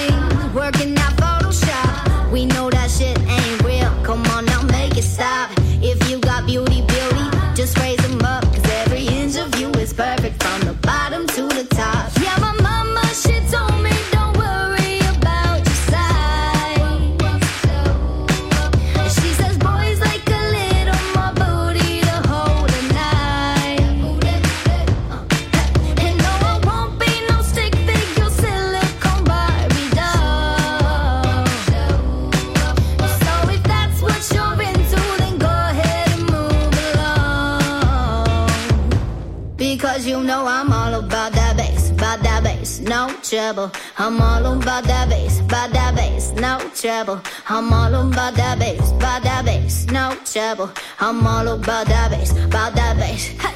no 42.85 43.09
trouble. 43.23 43.71
I'm 43.99 44.21
all 44.21 44.45
about 44.47 44.85
that 44.85 45.09
bass, 45.09 45.41
about 45.41 45.73
that 45.73 45.95
bass, 45.95 46.33
no 46.33 46.59
trouble. 46.75 47.21
I'm 47.49 47.73
all 47.73 47.95
about 47.95 48.35
that 48.35 48.59
bass, 48.59 48.91
about 48.93 49.23
that 49.23 49.45
bass, 49.45 49.87
no 49.87 50.17
trouble. 50.25 50.71
I'm 51.01 51.27
all 51.27 51.49
about 51.49 51.87
that 51.87 52.11
bass, 52.11 52.33
about 52.33 52.75
that 52.75 52.97
bass. 52.97 53.27
Hey, 53.27 53.55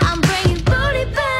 I'm 0.00 0.20
bringing 0.20 0.64
booty 0.64 1.04
back. 1.14 1.39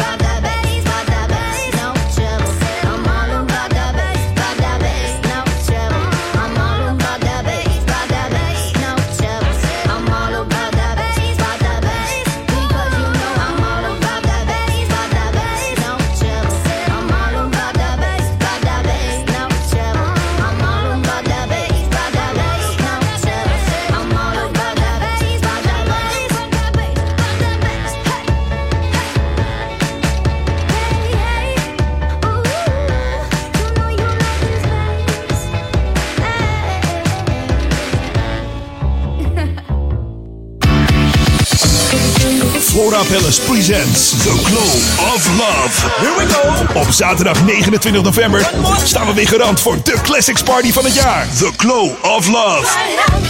Palace 43.05 43.41
presents 43.41 44.09
The 44.09 44.41
Glow 44.43 44.73
of 45.13 45.27
Love. 45.37 45.73
Here 45.99 46.15
we 46.17 46.33
go. 46.33 46.79
Op 46.79 46.91
zaterdag 46.91 47.43
29 47.43 48.03
november 48.03 48.51
staan 48.83 49.07
we 49.07 49.13
weer 49.13 49.27
garant 49.27 49.59
voor 49.59 49.77
de 49.83 49.95
Classics 50.03 50.43
Party 50.43 50.71
van 50.71 50.83
het 50.83 50.93
jaar. 50.93 51.27
The 51.37 51.51
Glow 51.57 51.91
of 52.01 52.27
Love. 52.27 52.77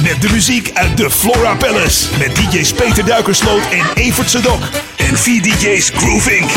Met 0.04 0.22
de 0.22 0.30
muziek 0.32 0.72
uit 0.74 0.98
de 0.98 1.10
Flora 1.10 1.56
Palace. 1.56 2.08
Met 2.18 2.36
DJ's 2.36 2.74
Peter 2.74 3.06
Duikersloot 3.06 3.64
en 3.72 4.04
Evert 4.04 4.30
Sedok. 4.30 4.62
En 5.12 5.18
vier 5.18 5.42
DJ's 5.42 5.90
Groove 5.90 6.38
Inc. 6.38 6.52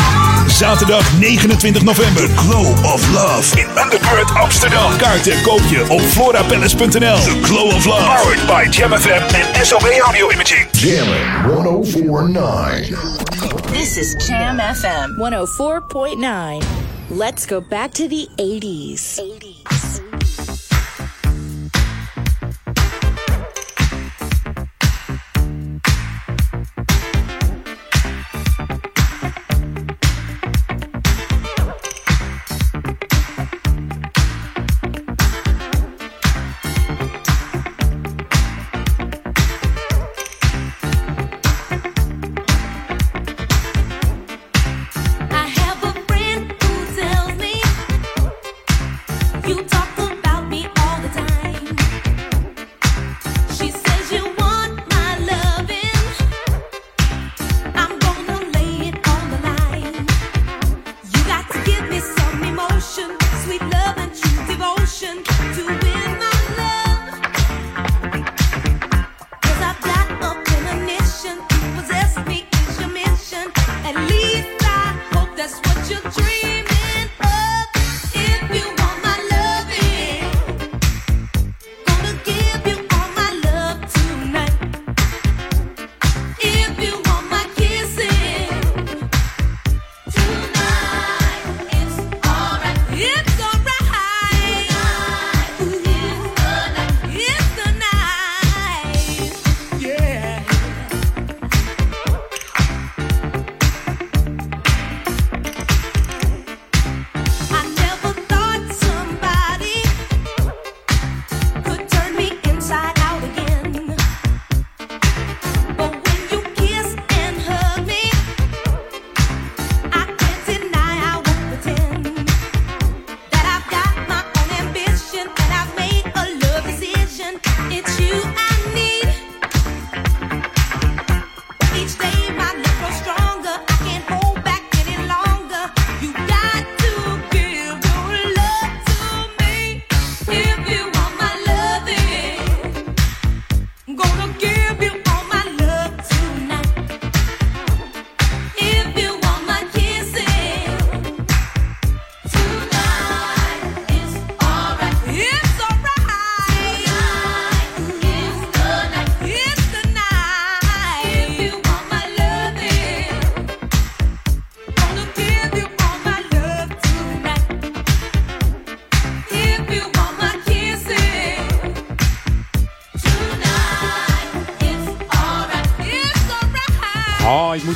Zaterdag 0.47 1.11
29 1.19 1.83
november. 1.83 2.27
The 2.27 2.33
Glow 2.35 2.93
of 2.93 3.07
Love. 3.11 3.59
In 3.59 3.67
Undercurrent 3.83 4.31
Amsterdam. 4.31 4.97
Kaarten 4.97 5.41
koop 5.41 5.61
je 5.69 5.85
op 5.89 6.01
florapalace.nl. 6.01 6.89
The 7.15 7.39
Glow 7.41 7.73
of 7.73 7.85
Love. 7.85 8.03
Powered 8.03 8.45
by 8.45 8.77
Jam 8.77 8.93
FM 8.93 9.35
en 9.35 9.65
SOB 9.65 9.83
Audio 10.05 10.29
Imaging. 10.29 10.67
Jammin' 10.71 11.43
1049. 11.43 12.95
This 13.71 13.97
is 13.97 14.27
Jam 14.27 14.59
FM 14.59 15.15
104.9. 15.17 16.63
Let's 17.09 17.45
go 17.45 17.61
back 17.69 17.91
to 17.91 18.07
the 18.07 18.27
80s. 18.37 19.19
80s. 19.19 19.54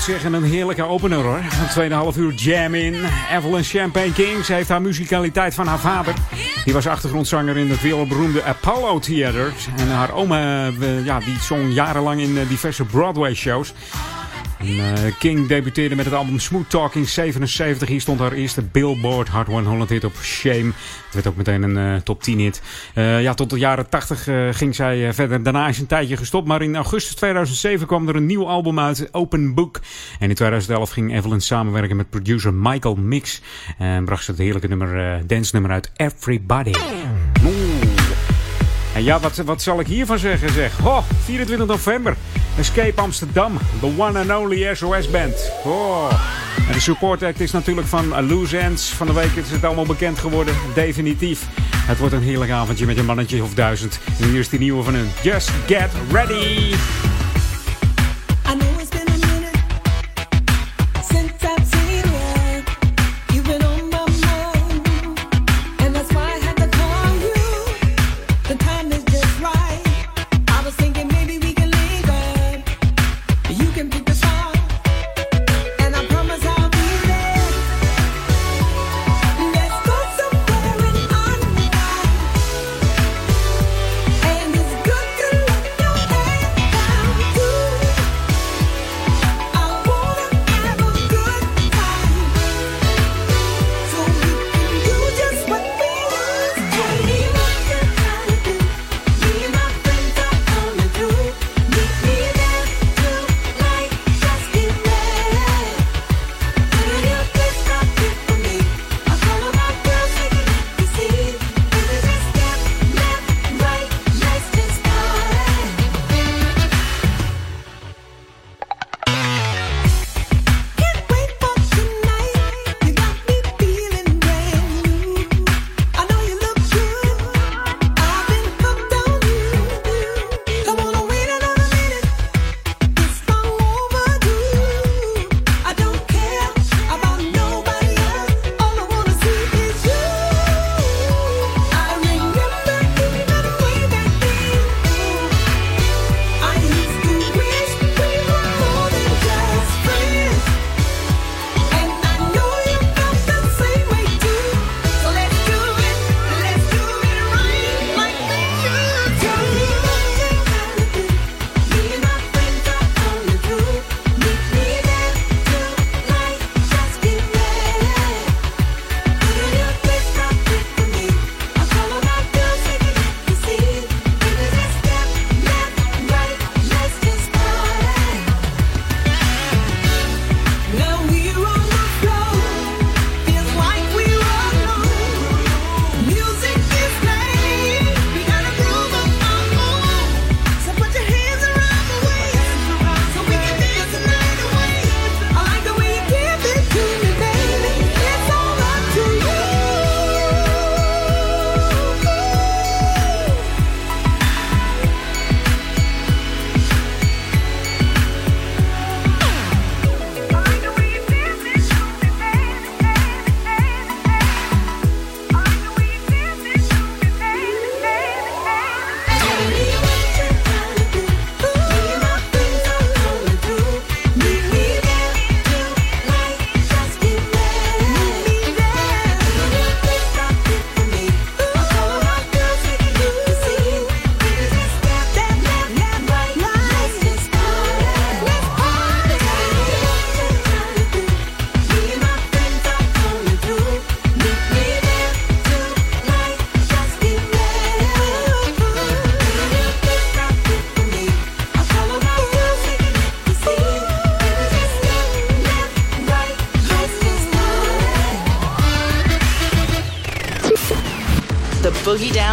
Zeggen, 0.09 0.33
een 0.33 0.43
heerlijke 0.43 0.83
opener 0.83 1.23
hoor. 1.23 1.41
Van 1.43 2.13
2,5 2.13 2.17
uur 2.17 2.33
jam 2.33 2.73
in. 2.73 2.95
Evelyn 3.31 3.63
Champagne 3.63 4.13
Kings 4.13 4.47
heeft 4.47 4.69
haar 4.69 4.81
muzikaliteit 4.81 5.53
van 5.53 5.67
haar 5.67 5.79
vader. 5.79 6.13
Die 6.65 6.73
was 6.73 6.87
achtergrondzanger 6.87 7.57
in 7.57 7.69
het 7.69 7.81
wereldberoemde 7.81 8.43
Apollo 8.43 8.99
Theater. 8.99 9.53
En 9.77 9.87
haar 9.87 10.13
oma 10.13 10.67
eh, 10.67 11.05
ja, 11.05 11.19
die 11.19 11.39
zong 11.39 11.73
jarenlang 11.73 12.21
in 12.21 12.37
eh, 12.37 12.47
diverse 12.47 12.83
Broadway 12.83 13.33
shows. 13.33 13.73
Eh, 14.59 14.93
King 15.19 15.47
debuteerde 15.47 15.95
met 15.95 16.05
het 16.05 16.13
album 16.13 16.39
Smooth 16.39 16.69
Talking 16.69 17.09
77. 17.09 17.87
Hier 17.87 18.01
stond 18.01 18.19
haar 18.19 18.31
eerste 18.31 18.61
Billboard 18.61 19.27
Hard 19.27 19.47
100 19.47 19.89
hit 19.89 20.03
op 20.03 20.15
Shame. 20.15 20.71
Het 21.05 21.13
werd 21.13 21.27
ook 21.27 21.35
meteen 21.35 21.63
een 21.63 21.93
uh, 21.93 22.01
top 22.01 22.23
10 22.23 22.39
hit. 22.39 22.61
Uh, 22.95 23.21
ja, 23.21 23.33
tot 23.33 23.49
de 23.49 23.57
jaren 23.57 23.89
80 23.89 24.57
ging 24.57 24.75
zij 24.75 25.13
verder. 25.13 25.43
Daarna 25.43 25.67
is 25.67 25.79
een 25.79 25.85
tijdje 25.87 26.17
gestopt. 26.17 26.47
Maar 26.47 26.61
in 26.61 26.75
augustus 26.75 27.15
2007 27.15 27.87
kwam 27.87 28.07
er 28.07 28.15
een 28.15 28.25
nieuw 28.25 28.47
album 28.47 28.79
uit, 28.79 29.09
Open 29.11 29.53
Book. 29.53 29.79
En 30.19 30.29
in 30.29 30.35
2011 30.35 30.89
ging 30.89 31.15
Evelyn 31.15 31.41
samenwerken 31.41 31.95
met 31.95 32.09
producer 32.09 32.53
Michael 32.53 32.95
Mix. 32.95 33.41
En 33.77 34.05
bracht 34.05 34.23
ze 34.23 34.31
het 34.31 34.39
heerlijke 34.39 34.67
nummer, 34.67 35.21
dance 35.27 35.49
nummer 35.53 35.71
uit 35.71 35.91
Everybody. 35.95 36.71
En 38.99 39.05
ja, 39.05 39.19
wat, 39.19 39.37
wat 39.37 39.61
zal 39.61 39.79
ik 39.79 39.87
hiervan 39.87 40.19
zeggen 40.19 40.49
zeg? 40.49 40.77
Ho, 40.77 41.03
24 41.23 41.67
november. 41.67 42.15
Escape 42.57 43.01
Amsterdam. 43.01 43.57
The 43.79 43.93
one 43.97 44.19
and 44.19 44.31
only 44.31 44.75
SOS 44.75 45.09
Band. 45.09 45.51
Oh. 45.65 46.11
En 46.67 46.73
de 46.73 46.79
support 46.79 47.23
act 47.23 47.39
is 47.39 47.51
natuurlijk 47.51 47.87
van 47.87 48.27
Loose 48.27 48.57
Ends. 48.57 48.89
Van 48.89 49.07
de 49.07 49.13
week 49.13 49.31
is 49.35 49.51
het 49.51 49.63
allemaal 49.63 49.85
bekend 49.85 50.19
geworden. 50.19 50.55
Definitief. 50.73 51.45
Het 51.75 51.97
wordt 51.97 52.13
een 52.13 52.21
heerlijk 52.21 52.51
avondje 52.51 52.85
met 52.85 52.97
een 52.97 53.05
mannetje 53.05 53.43
of 53.43 53.53
duizend. 53.53 53.99
En 54.19 54.29
hier 54.29 54.39
is 54.39 54.49
die 54.49 54.59
nieuwe 54.59 54.83
van 54.83 54.93
hun. 54.93 55.09
Just 55.21 55.49
get 55.67 55.89
ready. 56.11 56.75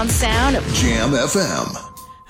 Down 0.07 0.19
sound 0.19 0.57
of 0.57 0.81
Jam 0.81 1.13
FM. 1.13 1.77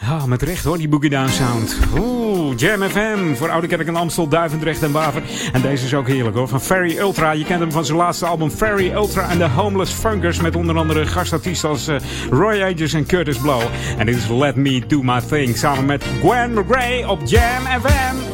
Ja, 0.00 0.26
met 0.26 0.42
recht 0.42 0.64
hoor, 0.64 0.78
die 0.78 0.88
Boogie 0.88 1.10
Down 1.10 1.28
Sound. 1.28 1.76
Oeh, 1.98 2.56
Jam 2.56 2.82
FM 2.82 3.34
voor 3.34 3.50
Oude 3.50 3.66
Kerk 3.66 3.86
en 3.86 3.96
Amstel, 3.96 4.28
Duivendrecht 4.28 4.82
en 4.82 4.92
Waver. 4.92 5.22
En 5.52 5.62
deze 5.62 5.84
is 5.84 5.94
ook 5.94 6.06
heerlijk 6.08 6.36
hoor, 6.36 6.48
van 6.48 6.60
Ferry 6.60 6.98
Ultra. 6.98 7.32
Je 7.32 7.44
kent 7.44 7.60
hem 7.60 7.72
van 7.72 7.84
zijn 7.84 7.98
laatste 7.98 8.26
album 8.26 8.50
Ferry 8.50 8.92
Ultra 8.92 9.28
en 9.28 9.38
The 9.38 9.48
Homeless 9.48 9.92
Funkers. 9.92 10.40
Met 10.40 10.56
onder 10.56 10.76
andere 10.76 11.06
gastartiesten 11.06 11.68
als 11.68 11.88
uh, 11.88 11.96
Roy 12.30 12.62
Ayers 12.62 12.92
en 12.92 13.06
Curtis 13.06 13.38
Blow. 13.38 13.62
En 13.98 14.06
dit 14.06 14.16
is 14.16 14.28
Let 14.28 14.56
Me 14.56 14.86
Do 14.86 15.02
My 15.02 15.20
Thing 15.20 15.56
samen 15.56 15.84
met 15.84 16.04
Gwen 16.20 16.54
McRae 16.54 17.08
op 17.08 17.20
Jam 17.24 17.62
FM. 17.82 18.25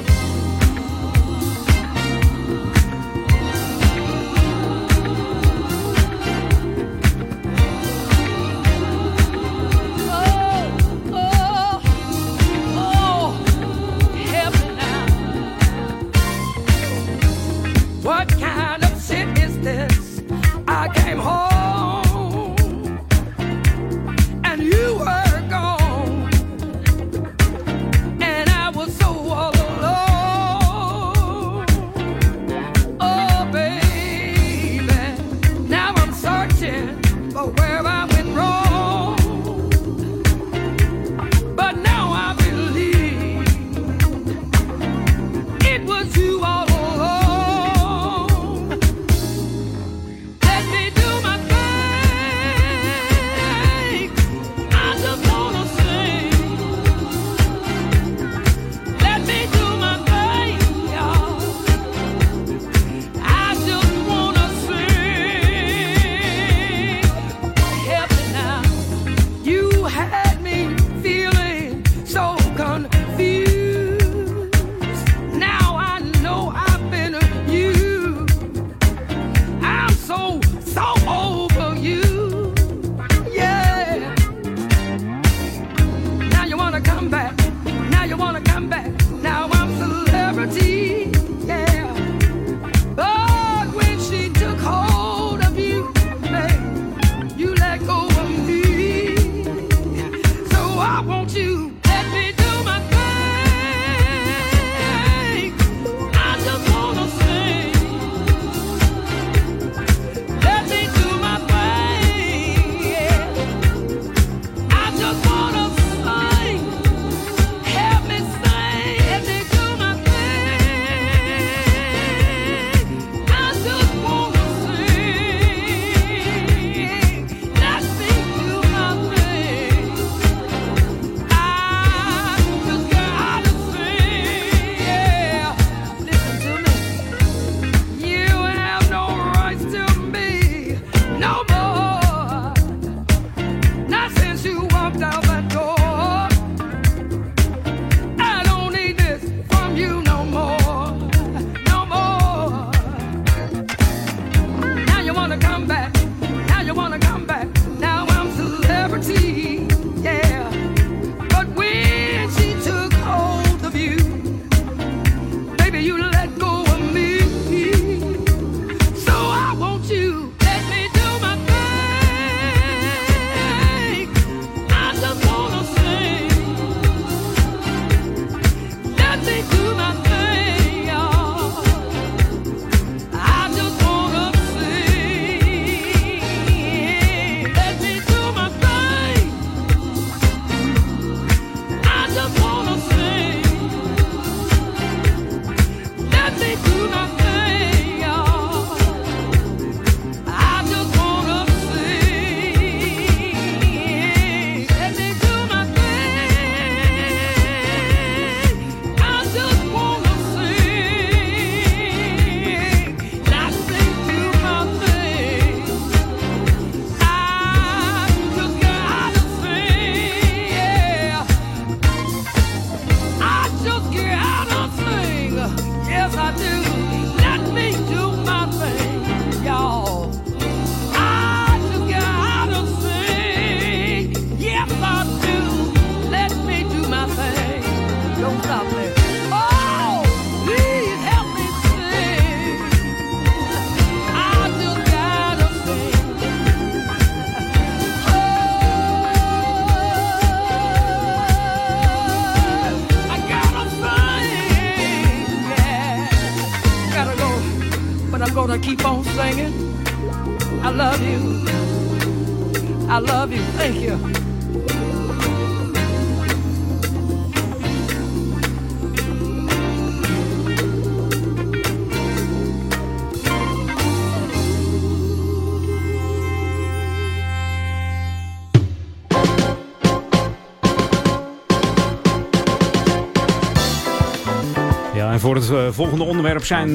Voor 285.17 285.35
het 285.35 285.75
volgende 285.75 286.05
onderwerp 286.05 286.45
zijn 286.45 286.73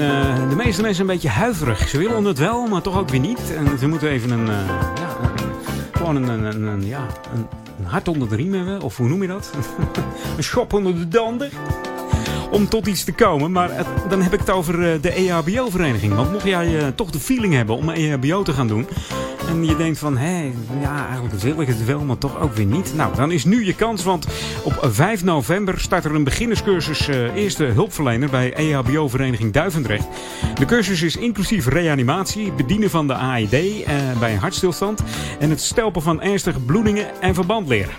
de 0.49 0.55
meeste 0.55 0.81
mensen 0.81 1.01
een 1.01 1.13
beetje 1.13 1.29
huiverig. 1.29 1.87
Ze 1.87 1.97
willen 1.97 2.25
het 2.25 2.37
wel, 2.37 2.67
maar 2.67 2.81
toch 2.81 2.97
ook 2.97 3.09
weer 3.09 3.19
niet. 3.19 3.53
En 3.55 3.79
ze 3.79 3.87
moeten 3.87 4.09
even 4.09 4.31
een, 4.31 4.45
ja, 4.45 5.17
gewoon 5.91 6.15
een, 6.15 6.45
een, 6.45 6.61
een, 6.61 6.85
ja, 6.85 7.05
een, 7.33 7.85
hart 7.85 8.07
onder 8.07 8.29
de 8.29 8.35
riem 8.35 8.53
hebben. 8.53 8.81
Of 8.81 8.97
hoe 8.97 9.07
noem 9.07 9.21
je 9.21 9.27
dat? 9.27 9.51
een 10.37 10.43
schop 10.43 10.73
onder 10.73 10.95
de 10.95 11.07
danden 11.07 11.49
om 12.51 12.67
tot 12.67 12.87
iets 12.87 13.03
te 13.03 13.13
komen. 13.13 13.51
Maar 13.51 13.71
dan 14.09 14.21
heb 14.21 14.33
ik 14.33 14.39
het 14.39 14.49
over 14.49 15.01
de 15.01 15.11
EHBO-vereniging. 15.11 16.13
Want 16.13 16.31
mocht 16.31 16.45
jij 16.45 16.91
toch 16.95 17.11
de 17.11 17.19
feeling 17.19 17.53
hebben 17.53 17.75
om 17.75 17.89
EHBO 17.89 18.43
te 18.43 18.53
gaan 18.53 18.67
doen... 18.67 18.87
En 19.47 19.65
je 19.65 19.75
denkt 19.75 19.99
van, 19.99 20.17
hé, 20.17 20.53
ja, 20.81 21.05
eigenlijk 21.05 21.35
wil 21.35 21.61
ik 21.61 21.67
het 21.67 21.85
wel, 21.85 21.99
maar 21.99 22.17
toch 22.17 22.39
ook 22.39 22.53
weer 22.53 22.65
niet. 22.65 22.93
Nou, 22.95 23.15
dan 23.15 23.31
is 23.31 23.45
nu 23.45 23.65
je 23.65 23.75
kans, 23.75 24.03
want 24.03 24.27
op 24.63 24.79
5 24.81 25.23
november 25.23 25.79
start 25.79 26.05
er 26.05 26.15
een 26.15 26.23
beginnerscursus 26.23 27.07
uh, 27.07 27.35
Eerste 27.35 27.63
Hulpverlener 27.63 28.29
bij 28.29 28.53
EHBO-vereniging 28.53 29.53
Duivendrecht. 29.53 30.07
De 30.55 30.65
cursus 30.65 31.01
is 31.01 31.15
inclusief 31.15 31.67
reanimatie, 31.67 32.51
bedienen 32.51 32.89
van 32.89 33.07
de 33.07 33.13
AED 33.13 33.53
uh, 33.53 33.85
bij 34.19 34.33
een 34.33 34.39
hartstilstand 34.39 35.03
en 35.39 35.49
het 35.49 35.61
stelpen 35.61 36.01
van 36.01 36.21
ernstige 36.21 36.59
bloedingen 36.59 37.21
en 37.21 37.33
verbandleer. 37.33 37.89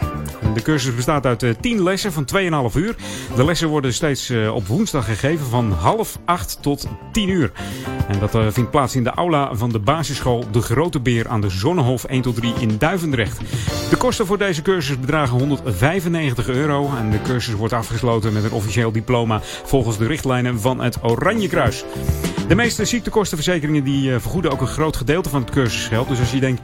De 0.54 0.62
cursus 0.62 0.94
bestaat 0.94 1.26
uit 1.26 1.56
10 1.60 1.76
eh, 1.76 1.82
lessen 1.82 2.12
van 2.12 2.28
2,5 2.70 2.76
uur. 2.76 2.96
De 3.36 3.44
lessen 3.44 3.68
worden 3.68 3.92
steeds 3.92 4.32
op 4.52 4.66
woensdag 4.66 5.04
gegeven 5.04 5.46
van 5.46 5.72
half 5.72 6.18
8 6.24 6.58
tot 6.60 6.86
10 7.12 7.28
uur. 7.28 7.52
En 8.08 8.18
dat 8.18 8.54
vindt 8.54 8.70
plaats 8.70 8.94
in 8.94 9.04
de 9.04 9.10
aula 9.10 9.54
van 9.54 9.70
de 9.70 9.78
basisschool 9.78 10.44
De 10.50 10.60
Grote 10.60 11.00
Beer 11.00 11.28
aan 11.28 11.37
de 11.40 11.50
Zonnehof 11.50 12.04
1 12.04 12.22
tot 12.22 12.34
3 12.34 12.52
in 12.58 12.76
Duivendrecht. 12.78 13.40
De 13.90 13.96
kosten 13.96 14.26
voor 14.26 14.38
deze 14.38 14.62
cursus 14.62 15.00
bedragen 15.00 15.38
195 15.38 16.48
euro. 16.48 16.90
En 16.96 17.10
de 17.10 17.22
cursus 17.22 17.54
wordt 17.54 17.72
afgesloten 17.72 18.32
met 18.32 18.44
een 18.44 18.52
officieel 18.52 18.92
diploma 18.92 19.40
volgens 19.42 19.98
de 19.98 20.06
richtlijnen 20.06 20.60
van 20.60 20.80
het 20.80 20.98
Oranje 21.02 21.48
Kruis. 21.48 21.84
De 22.48 22.54
meeste 22.54 22.84
ziektekostenverzekeringen 22.84 23.84
die 23.84 24.18
vergoeden 24.18 24.50
ook 24.50 24.60
een 24.60 24.66
groot 24.66 24.96
gedeelte 24.96 25.28
van 25.28 25.40
het 25.40 25.50
cursusgeld. 25.50 26.08
Dus 26.08 26.18
als 26.18 26.30
je 26.30 26.40
denkt, 26.40 26.60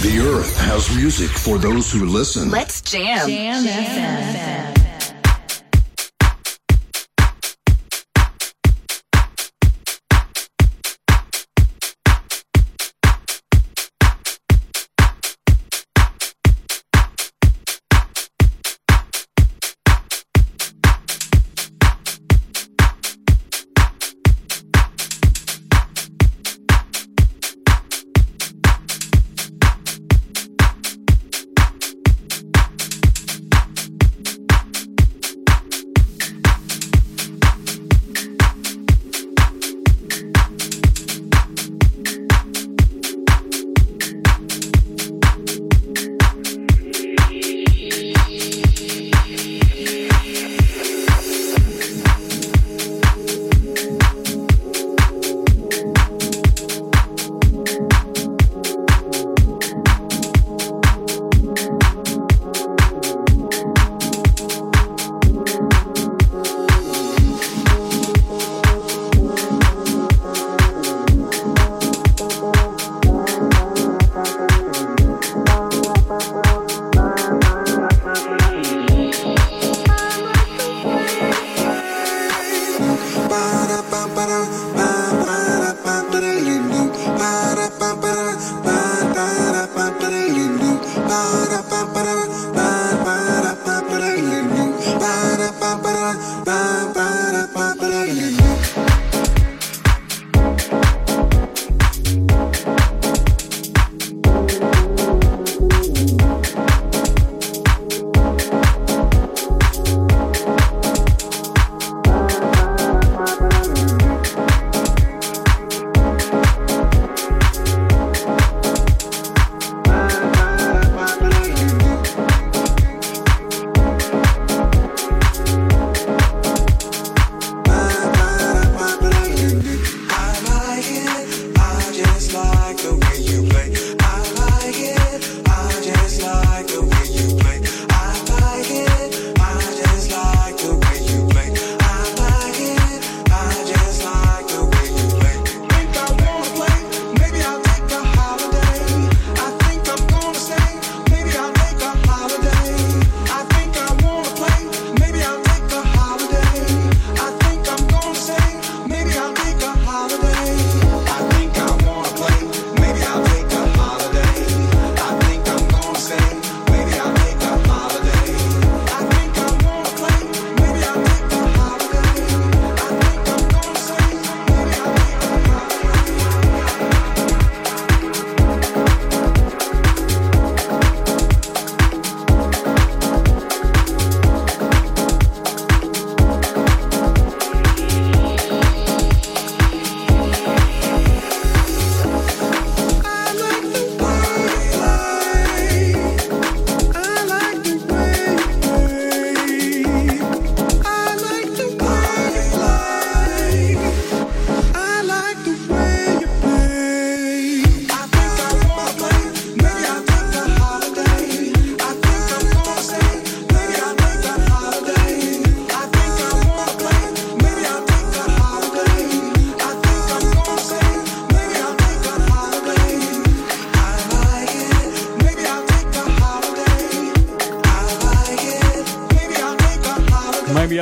The 0.00 0.30
earth 0.32 0.58
has 0.58 0.90
music 0.90 1.28
for 1.28 1.60
those 1.60 1.98
who 1.98 2.18
listen. 2.18 2.50
Let's 2.50 2.80
jam. 2.84 3.30
Jam 3.30 3.64
FM. 3.64 4.06
Hallelujah, 4.06 4.85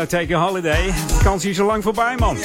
take 0.07 0.34
a 0.34 0.38
holiday. 0.38 0.92
Kans 1.22 1.44
is 1.44 1.61
al 1.61 1.66
lang 1.66 1.82
voorbij, 1.82 2.14
man. 2.18 2.36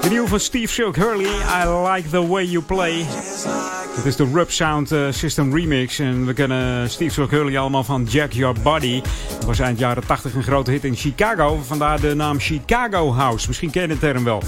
De 0.00 0.08
nieuwe 0.08 0.28
van 0.28 0.40
Steve 0.40 0.72
Silk 0.72 0.96
Hurley, 0.96 1.26
I 1.64 1.68
like 1.68 2.08
the 2.08 2.26
way 2.26 2.44
you 2.44 2.64
play. 2.64 3.04
Het 3.96 4.04
is 4.04 4.16
de 4.16 4.30
Rub 4.32 4.50
Sound 4.50 4.92
uh, 4.92 5.06
System 5.10 5.54
remix. 5.54 5.98
En 5.98 6.26
we 6.26 6.32
kennen 6.32 6.90
Steve 6.90 7.12
Silk 7.12 7.30
Hurley 7.30 7.58
allemaal 7.58 7.84
van 7.84 8.04
Jack 8.04 8.32
Your 8.32 8.60
Body. 8.62 9.02
Dat 9.38 9.44
was 9.44 9.58
eind 9.58 9.78
jaren 9.78 10.06
80 10.06 10.34
een 10.34 10.42
grote 10.42 10.70
hit 10.70 10.84
in 10.84 10.96
Chicago. 10.96 11.60
Vandaar 11.66 12.00
de 12.00 12.14
naam 12.14 12.40
Chicago 12.40 13.12
House. 13.12 13.46
Misschien 13.46 13.70
ken 13.70 13.82
je 13.82 13.88
de 13.88 13.98
term 13.98 14.24
wel. 14.24 14.42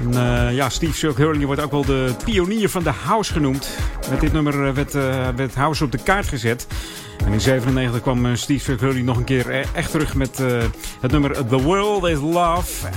En, 0.00 0.12
uh, 0.12 0.56
ja, 0.56 0.68
Steve 0.68 0.94
Silk 0.94 1.16
Hurley 1.16 1.46
wordt 1.46 1.62
ook 1.62 1.70
wel 1.70 1.84
de 1.84 2.14
pionier 2.24 2.68
van 2.68 2.82
de 2.82 2.92
house 3.04 3.32
genoemd. 3.32 3.68
Met 4.10 4.20
dit 4.20 4.32
nummer 4.32 4.74
werd, 4.74 4.94
uh, 4.94 5.28
house 5.54 5.84
op 5.84 5.92
de 5.92 6.02
kaart 6.02 6.28
gezet. 6.28 6.66
En 7.24 7.32
in 7.32 7.40
97 7.40 8.00
kwam 8.00 8.36
Steve 8.36 8.64
Silk 8.64 8.80
Hurley 8.80 9.02
nog 9.02 9.16
een 9.16 9.24
keer 9.24 9.66
echt 9.74 9.90
terug 9.90 10.14
met 10.14 10.42
het 11.04 11.12
nummer 11.12 11.46
The 11.46 11.62
World 11.62 12.04
is 12.04 12.20
Love. 12.20 12.88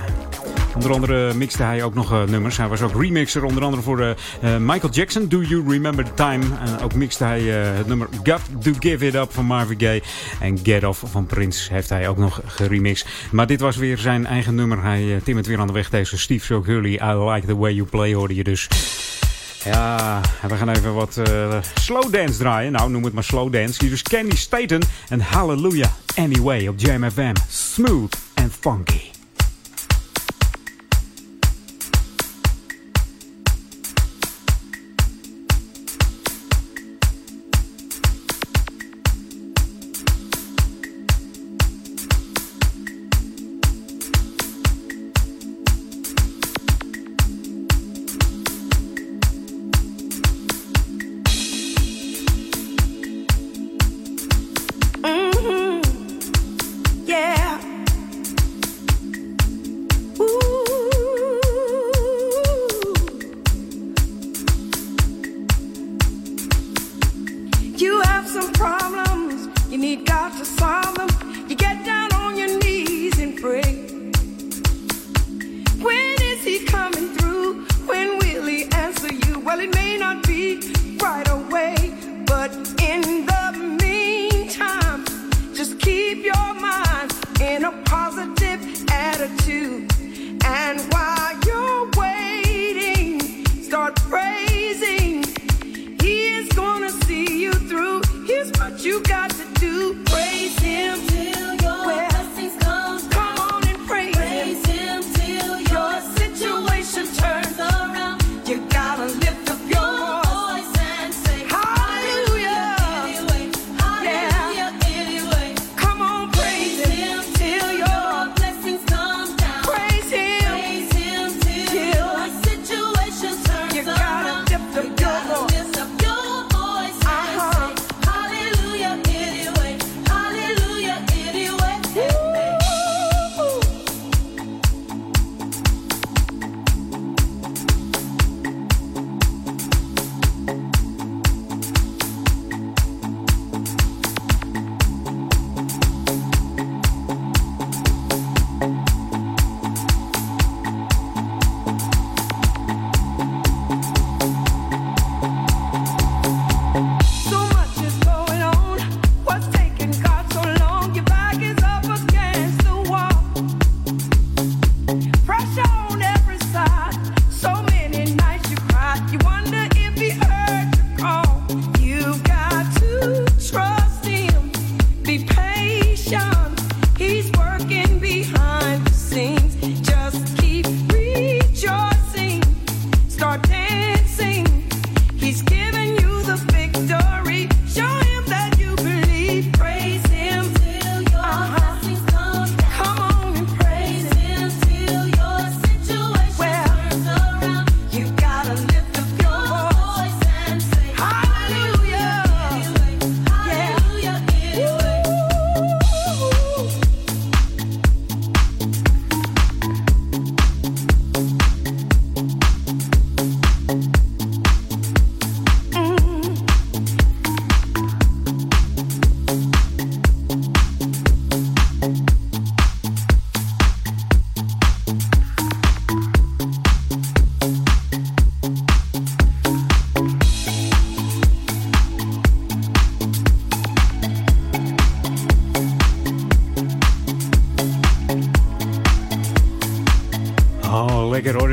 Onder 0.76 0.92
andere 0.92 1.34
mixte 1.34 1.64
hij 1.64 1.84
ook 1.84 1.94
nog 1.94 2.12
uh, 2.12 2.24
nummers. 2.24 2.58
Hij 2.58 2.68
was 2.68 2.82
ook 2.82 3.02
remixer, 3.02 3.44
onder 3.44 3.64
andere 3.64 3.82
voor 3.82 4.00
uh, 4.00 4.10
uh, 4.44 4.58
Michael 4.58 4.94
Jackson. 4.94 5.28
Do 5.28 5.42
You 5.42 5.64
Remember 5.70 6.06
the 6.06 6.14
Time? 6.14 6.46
En 6.66 6.80
ook 6.84 6.94
mixte 6.94 7.24
hij 7.24 7.42
het 7.42 7.88
nummer 7.88 8.08
Got 8.24 8.42
to 8.62 8.72
Give 8.80 9.08
It 9.08 9.16
Up 9.16 9.34
van 9.34 9.46
Marvin 9.46 9.80
Gaye. 9.80 10.02
En 10.40 10.60
Get 10.64 10.84
Off 10.84 11.04
van 11.06 11.26
Prince 11.26 11.74
heeft 11.74 11.90
hij 11.90 12.08
ook 12.08 12.18
nog 12.18 12.42
geremixed. 12.46 13.08
Maar 13.32 13.48
dit 13.48 13.60
was 13.60 13.76
weer 13.76 13.98
zijn 13.98 14.26
eigen 14.26 14.56
nummer. 14.56 14.84
Hij 14.84 15.22
timmert 15.24 15.48
weer 15.48 15.60
aan 15.60 15.68
de 15.68 15.74
weg 15.74 15.90
deze 15.90 16.18
Steve 16.18 16.46
So 16.46 16.64
Hurley. 16.64 16.92
I 16.92 17.14
Like 17.14 17.48
The 17.48 17.58
Way 17.58 17.74
You 17.74 17.88
Play 17.88 18.14
hoorde 18.14 18.36
je 18.36 18.44
dus. 18.44 18.68
Ja, 19.64 20.22
we 20.48 20.56
gaan 20.56 20.70
even 20.70 20.94
wat 20.94 21.22
slow 21.80 22.14
dance 22.14 22.38
draaien. 22.38 22.72
Nou, 22.72 22.90
noem 22.90 23.04
het 23.04 23.14
maar 23.14 23.24
slow 23.24 23.54
dance. 23.54 23.84
Hier 23.84 23.94
is 23.94 24.02
Kenny 24.02 24.36
Staten 24.36 24.82
en 25.10 25.20
Hallelujah 25.22 25.90
Anyway 26.18 26.68
op 26.68 26.80
Jam 26.80 27.04
FM. 27.04 27.36
Smooth 27.50 28.14
and 28.36 28.52
funky. 28.52 29.17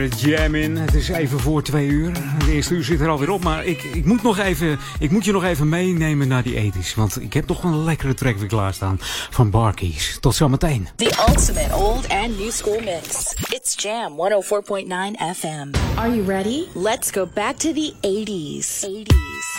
Jam 0.08 0.54
in. 0.54 0.76
Het 0.76 0.94
is 0.94 1.08
even 1.08 1.40
voor 1.40 1.62
twee 1.62 1.86
uur. 1.86 2.12
De 2.12 2.52
eerste 2.52 2.74
uur 2.74 2.84
zit 2.84 3.00
er 3.00 3.08
alweer 3.08 3.30
op. 3.30 3.42
Maar 3.42 3.64
ik, 3.64 3.82
ik, 3.82 4.04
moet, 4.04 4.22
nog 4.22 4.38
even, 4.38 4.78
ik 4.98 5.10
moet 5.10 5.24
je 5.24 5.32
nog 5.32 5.44
even 5.44 5.68
meenemen 5.68 6.28
naar 6.28 6.42
die 6.42 6.56
ethisch. 6.56 6.94
Want 6.94 7.20
ik 7.20 7.32
heb 7.32 7.46
toch 7.46 7.62
een 7.62 7.84
lekkere 7.84 8.14
track 8.14 8.36
weer 8.36 8.48
klaarstaan 8.48 8.96
van 9.30 9.50
Barkeys. 9.50 10.16
Tot 10.20 10.34
zometeen. 10.34 10.88
The 10.96 11.24
ultimate 11.28 11.74
old 11.74 12.08
and 12.08 12.38
new 12.38 12.50
school 12.50 12.80
mix. 12.80 13.34
It's 13.48 13.82
Jam 13.82 14.12
104.9 14.12 15.36
FM. 15.36 15.98
Are 15.98 16.14
you 16.14 16.24
ready? 16.26 16.64
Let's 16.74 17.10
go 17.10 17.26
back 17.34 17.56
to 17.56 17.72
the 17.72 17.92
80s. 18.00 18.84
80s. 18.84 19.53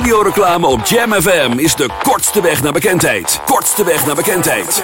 Radioreclame 0.00 0.66
op 0.66 0.86
Jam 0.86 1.12
FM 1.12 1.52
is 1.56 1.74
de 1.74 1.88
kortste 2.02 2.42
weg 2.42 2.62
naar 2.62 2.72
bekendheid. 2.72 3.40
Kortste 3.44 3.84
weg 3.84 4.06
naar 4.06 4.14
bekendheid. 4.14 4.80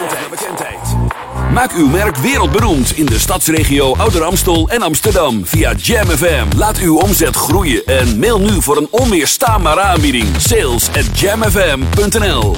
Maak 1.52 1.72
uw 1.72 1.88
merk 1.88 2.16
wereldberoemd 2.16 2.96
in 2.96 3.06
de 3.06 3.18
stadsregio 3.18 3.94
Ouder 3.96 4.22
Amstel 4.22 4.68
en 4.68 4.82
Amsterdam 4.82 5.46
via 5.46 5.72
Jam 5.74 6.06
FM. 6.06 6.46
Laat 6.56 6.78
uw 6.78 6.98
omzet 6.98 7.36
groeien 7.36 7.86
en 7.86 8.18
mail 8.18 8.40
nu 8.40 8.62
voor 8.62 8.76
een 8.76 8.88
onweerstaanbare 8.90 9.80
aanbieding. 9.80 10.26
Sales 10.38 10.88
at 10.88 11.20
jamfm.nl 11.20 12.56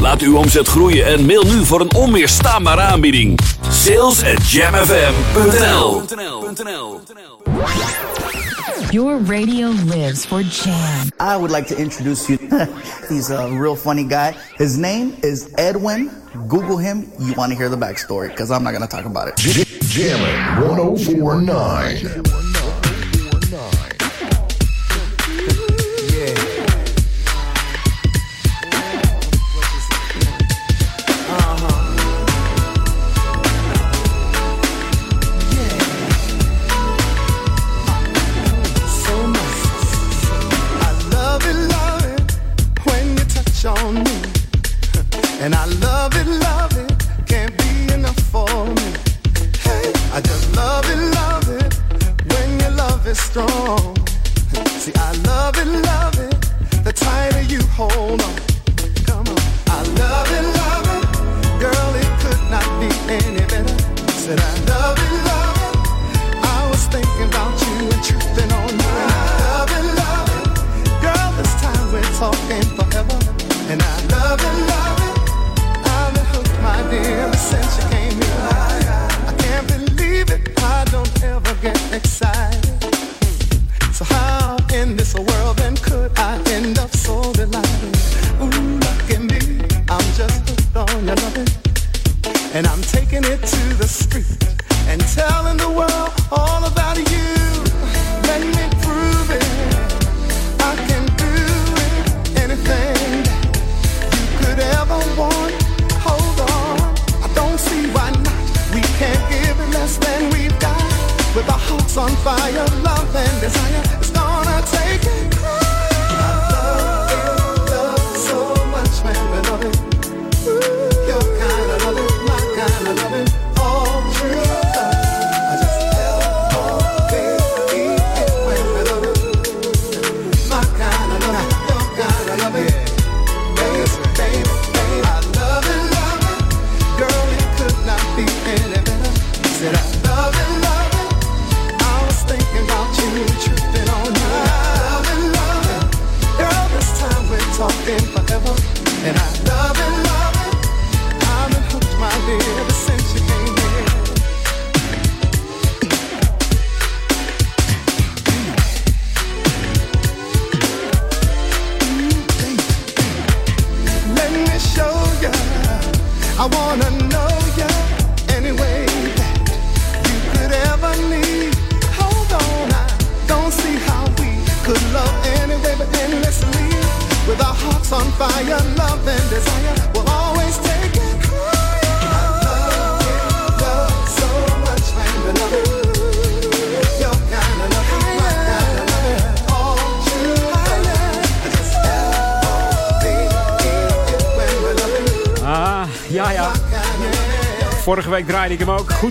Laat 0.00 0.20
uw 0.20 0.36
omzet 0.36 0.68
groeien 0.68 1.06
en 1.06 1.26
mail 1.26 1.44
nu 1.44 1.64
voor 1.64 1.80
een 1.80 1.94
onweerstaanbare 1.94 2.80
aanbieding. 2.80 3.38
Sales 3.68 4.24
at 4.24 4.50
jamfm.nl 4.50 6.02
Your 8.92 9.18
radio 9.18 9.68
lives 9.68 10.26
for 10.26 10.42
Jam. 10.42 11.10
I 11.20 11.36
would 11.36 11.52
like 11.52 11.68
to 11.68 11.78
introduce 11.78 12.28
you. 12.28 12.38
He's 13.08 13.30
a 13.30 13.48
real 13.52 13.76
funny 13.76 14.02
guy. 14.02 14.32
His 14.56 14.78
name 14.78 15.16
is 15.22 15.54
Edwin. 15.58 16.10
Google 16.48 16.76
him. 16.76 17.08
You 17.20 17.32
want 17.34 17.52
to 17.52 17.56
hear 17.56 17.68
the 17.68 17.76
backstory 17.76 18.30
because 18.30 18.50
I'm 18.50 18.64
not 18.64 18.72
going 18.72 18.82
to 18.82 18.88
talk 18.88 19.04
about 19.04 19.28
it. 19.28 19.36
Jammin' 19.36 20.68
1049. 20.68 22.39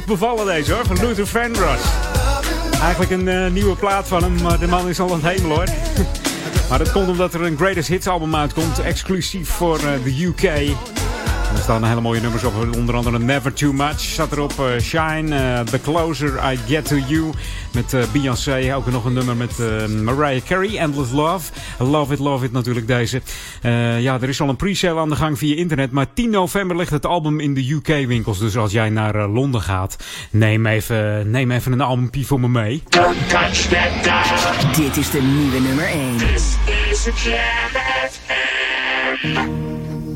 Bevallen 0.09 0.45
deze 0.45 0.73
hoor, 0.73 0.85
van 0.85 0.99
Luther 0.99 1.27
Vandross. 1.27 1.83
Eigenlijk 2.81 3.11
een 3.11 3.27
eh, 3.27 3.51
nieuwe 3.51 3.75
plaat 3.75 4.07
van 4.07 4.23
hem, 4.23 4.41
maar 4.41 4.59
de 4.59 4.67
man 4.67 4.89
is 4.89 4.99
al 4.99 5.13
aan 5.13 5.23
het 5.23 5.37
hemel 5.37 5.55
hoor. 5.55 5.65
maar 6.69 6.77
dat 6.77 6.91
komt 6.91 7.07
omdat 7.07 7.33
er 7.33 7.41
een 7.41 7.57
Greatest 7.57 7.87
Hits 7.87 8.07
album 8.07 8.35
uitkomt, 8.35 8.79
exclusief 8.79 9.49
voor 9.49 9.77
eh, 9.77 10.03
de 10.03 10.23
UK. 10.25 10.43
Er 10.43 11.61
staan 11.61 11.83
hele 11.83 12.01
mooie 12.01 12.21
nummers 12.21 12.43
op, 12.43 12.53
onder 12.75 12.95
andere 12.95 13.19
Never 13.19 13.53
Too 13.53 13.73
Much 13.73 13.99
staat 13.99 14.31
erop. 14.31 14.53
eh, 14.59 14.81
Shine, 14.81 15.63
The 15.63 15.81
Closer 15.81 16.51
I 16.53 16.59
Get 16.67 16.85
To 16.85 16.95
You 16.95 17.29
met 17.73 17.93
eh, 17.93 18.03
Beyoncé. 18.11 18.75
Ook 18.75 18.91
nog 18.91 19.05
een 19.05 19.13
nummer 19.13 19.35
met 19.35 19.59
eh, 19.59 19.87
Mariah 19.87 20.41
Carey, 20.45 20.77
Endless 20.77 21.11
Love. 21.11 21.51
Love 21.79 22.13
It, 22.13 22.19
Love 22.19 22.45
It 22.45 22.51
natuurlijk 22.51 22.87
deze. 22.87 23.21
Eh, 23.61 24.01
ja, 24.01 24.21
er 24.21 24.29
is 24.29 24.41
al 24.41 24.49
een 24.49 24.55
pre-sale 24.55 24.99
aan 24.99 25.09
de 25.09 25.15
gang 25.15 25.37
via 25.37 25.55
internet. 25.55 25.91
Maar 25.91 26.13
10 26.13 26.29
november 26.29 26.77
ligt 26.77 26.91
het 26.91 27.05
album 27.05 27.39
in 27.39 27.53
de 27.53 27.71
UK-winkels. 27.71 28.39
Dus 28.39 28.57
als 28.57 28.71
jij 28.71 28.89
naar 28.89 29.15
eh, 29.15 29.33
Londen 29.33 29.61
gaat, 29.61 29.97
neem 30.31 30.65
even, 30.65 31.31
neem 31.31 31.51
even 31.51 31.71
een 31.71 31.81
albumpie 31.81 32.25
voor 32.25 32.39
me 32.39 32.47
mee. 32.47 32.83
Dit 34.75 34.97
is 34.97 35.11
de 35.11 35.21
nieuwe 35.21 35.59
nummer 35.59 35.85
1. 35.85 36.15
I 39.21 40.08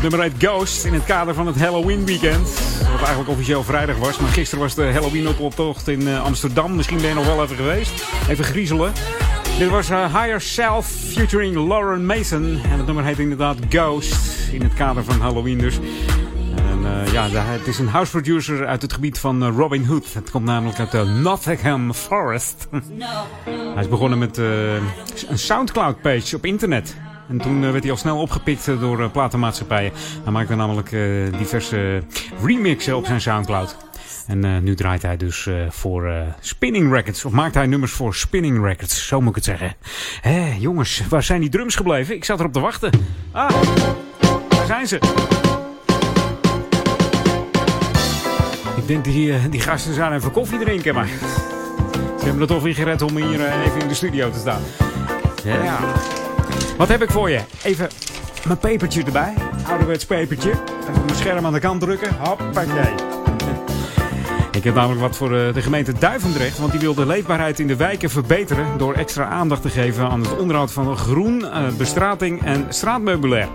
Het 0.00 0.10
nummer 0.10 0.30
heet 0.30 0.42
Ghost 0.42 0.84
in 0.84 0.94
het 0.94 1.04
kader 1.04 1.34
van 1.34 1.46
het 1.46 1.60
Halloween 1.60 2.06
weekend. 2.06 2.48
Wat 2.90 2.98
eigenlijk 2.98 3.28
officieel 3.28 3.62
vrijdag 3.62 3.96
was. 3.96 4.18
Maar 4.18 4.30
gisteren 4.30 4.64
was 4.64 4.74
de 4.74 4.82
Halloween 4.82 5.28
optocht 5.38 5.88
in 5.88 6.00
uh, 6.00 6.24
Amsterdam. 6.24 6.76
Misschien 6.76 6.96
ben 6.96 7.08
je 7.08 7.14
nog 7.14 7.26
wel 7.26 7.42
even 7.42 7.56
geweest. 7.56 8.04
Even 8.28 8.44
griezelen. 8.44 8.92
Dit 9.58 9.68
was 9.68 9.90
uh, 9.90 10.14
Higher 10.14 10.40
Self 10.40 10.86
featuring 10.86 11.54
Lauren 11.54 12.06
Mason. 12.06 12.60
En 12.62 12.76
het 12.76 12.86
nummer 12.86 13.04
heet 13.04 13.18
inderdaad 13.18 13.56
Ghost. 13.68 14.16
In 14.52 14.62
het 14.62 14.74
kader 14.74 15.04
van 15.04 15.20
Halloween 15.20 15.58
dus. 15.58 15.78
En 16.56 16.82
uh, 16.82 17.12
ja, 17.12 17.28
het 17.28 17.66
is 17.66 17.78
een 17.78 17.88
house 17.88 18.10
producer 18.10 18.66
uit 18.66 18.82
het 18.82 18.92
gebied 18.92 19.18
van 19.18 19.48
Robin 19.56 19.84
Hood. 19.84 20.12
Het 20.12 20.30
komt 20.30 20.44
namelijk 20.44 20.78
uit 20.78 20.90
de 20.90 21.04
Nottingham 21.04 21.92
Forest. 21.94 22.68
hij 23.74 23.82
is 23.82 23.88
begonnen 23.88 24.18
met 24.18 24.36
een 24.36 25.38
Soundcloud 25.38 26.00
page 26.00 26.36
op 26.36 26.44
internet. 26.44 26.94
En 27.30 27.38
toen 27.38 27.72
werd 27.72 27.82
hij 27.82 27.92
al 27.92 27.98
snel 27.98 28.18
opgepikt 28.18 28.66
door 28.66 29.10
platenmaatschappijen. 29.10 29.92
Hij 30.22 30.32
maakte 30.32 30.54
namelijk 30.54 30.90
diverse 31.38 32.02
remixen 32.44 32.96
op 32.96 33.06
zijn 33.06 33.20
Soundcloud. 33.20 33.76
En 34.26 34.64
nu 34.64 34.74
draait 34.74 35.02
hij 35.02 35.16
dus 35.16 35.48
voor 35.68 36.12
Spinning 36.40 36.92
Records. 36.92 37.24
Of 37.24 37.32
maakt 37.32 37.54
hij 37.54 37.66
nummers 37.66 37.92
voor 37.92 38.14
Spinning 38.14 38.64
Records. 38.64 39.06
Zo 39.06 39.20
moet 39.20 39.28
ik 39.28 39.34
het 39.34 39.44
zeggen. 39.44 39.74
Hé, 40.20 40.54
jongens, 40.58 41.02
waar 41.08 41.22
zijn 41.22 41.40
die 41.40 41.50
drums 41.50 41.74
gebleven? 41.74 42.14
Ik 42.14 42.24
zat 42.24 42.38
erop 42.40 42.52
te 42.52 42.60
wachten. 42.60 42.90
Ah, 43.32 43.50
daar 44.48 44.66
zijn 44.66 44.86
ze. 44.86 44.96
Ik 48.76 48.86
denk 48.86 49.04
die, 49.04 49.48
die 49.48 49.60
gasten 49.60 49.94
zijn 49.94 50.12
even 50.12 50.30
koffie 50.30 50.58
drinken, 50.58 50.94
maar... 50.94 51.08
Ze 52.18 52.26
hebben 52.26 52.40
het 52.40 52.50
toch 52.50 52.62
weer 52.62 52.74
gered 52.74 53.02
om 53.02 53.16
hier 53.16 53.62
even 53.62 53.80
in 53.80 53.88
de 53.88 53.94
studio 53.94 54.30
te 54.30 54.38
staan. 54.38 54.62
Ja. 55.44 55.78
Wat 56.80 56.88
heb 56.88 57.02
ik 57.02 57.10
voor 57.10 57.30
je? 57.30 57.40
Even 57.62 57.88
mijn 58.46 58.58
pepertje 58.58 59.04
erbij. 59.04 59.34
Ouderwets 59.66 60.06
pepertje. 60.06 60.50
Even 60.50 61.04
mijn 61.04 61.16
scherm 61.16 61.46
aan 61.46 61.52
de 61.52 61.58
kant 61.58 61.80
drukken. 61.80 62.16
Hoppakee. 62.18 62.94
Ik 64.52 64.64
heb 64.64 64.74
namelijk 64.74 65.00
wat 65.00 65.16
voor 65.16 65.28
de 65.28 65.62
gemeente 65.62 65.92
Duivendrecht. 65.92 66.58
Want 66.58 66.70
die 66.70 66.80
wil 66.80 66.94
de 66.94 67.06
leefbaarheid 67.06 67.58
in 67.58 67.66
de 67.66 67.76
wijken 67.76 68.10
verbeteren. 68.10 68.78
Door 68.78 68.94
extra 68.94 69.24
aandacht 69.24 69.62
te 69.62 69.68
geven 69.68 70.08
aan 70.08 70.20
het 70.20 70.38
onderhoud 70.38 70.72
van 70.72 70.96
groen, 70.96 71.44
bestrating 71.78 72.44
en 72.44 72.66
straatmeubilair. 72.68 73.48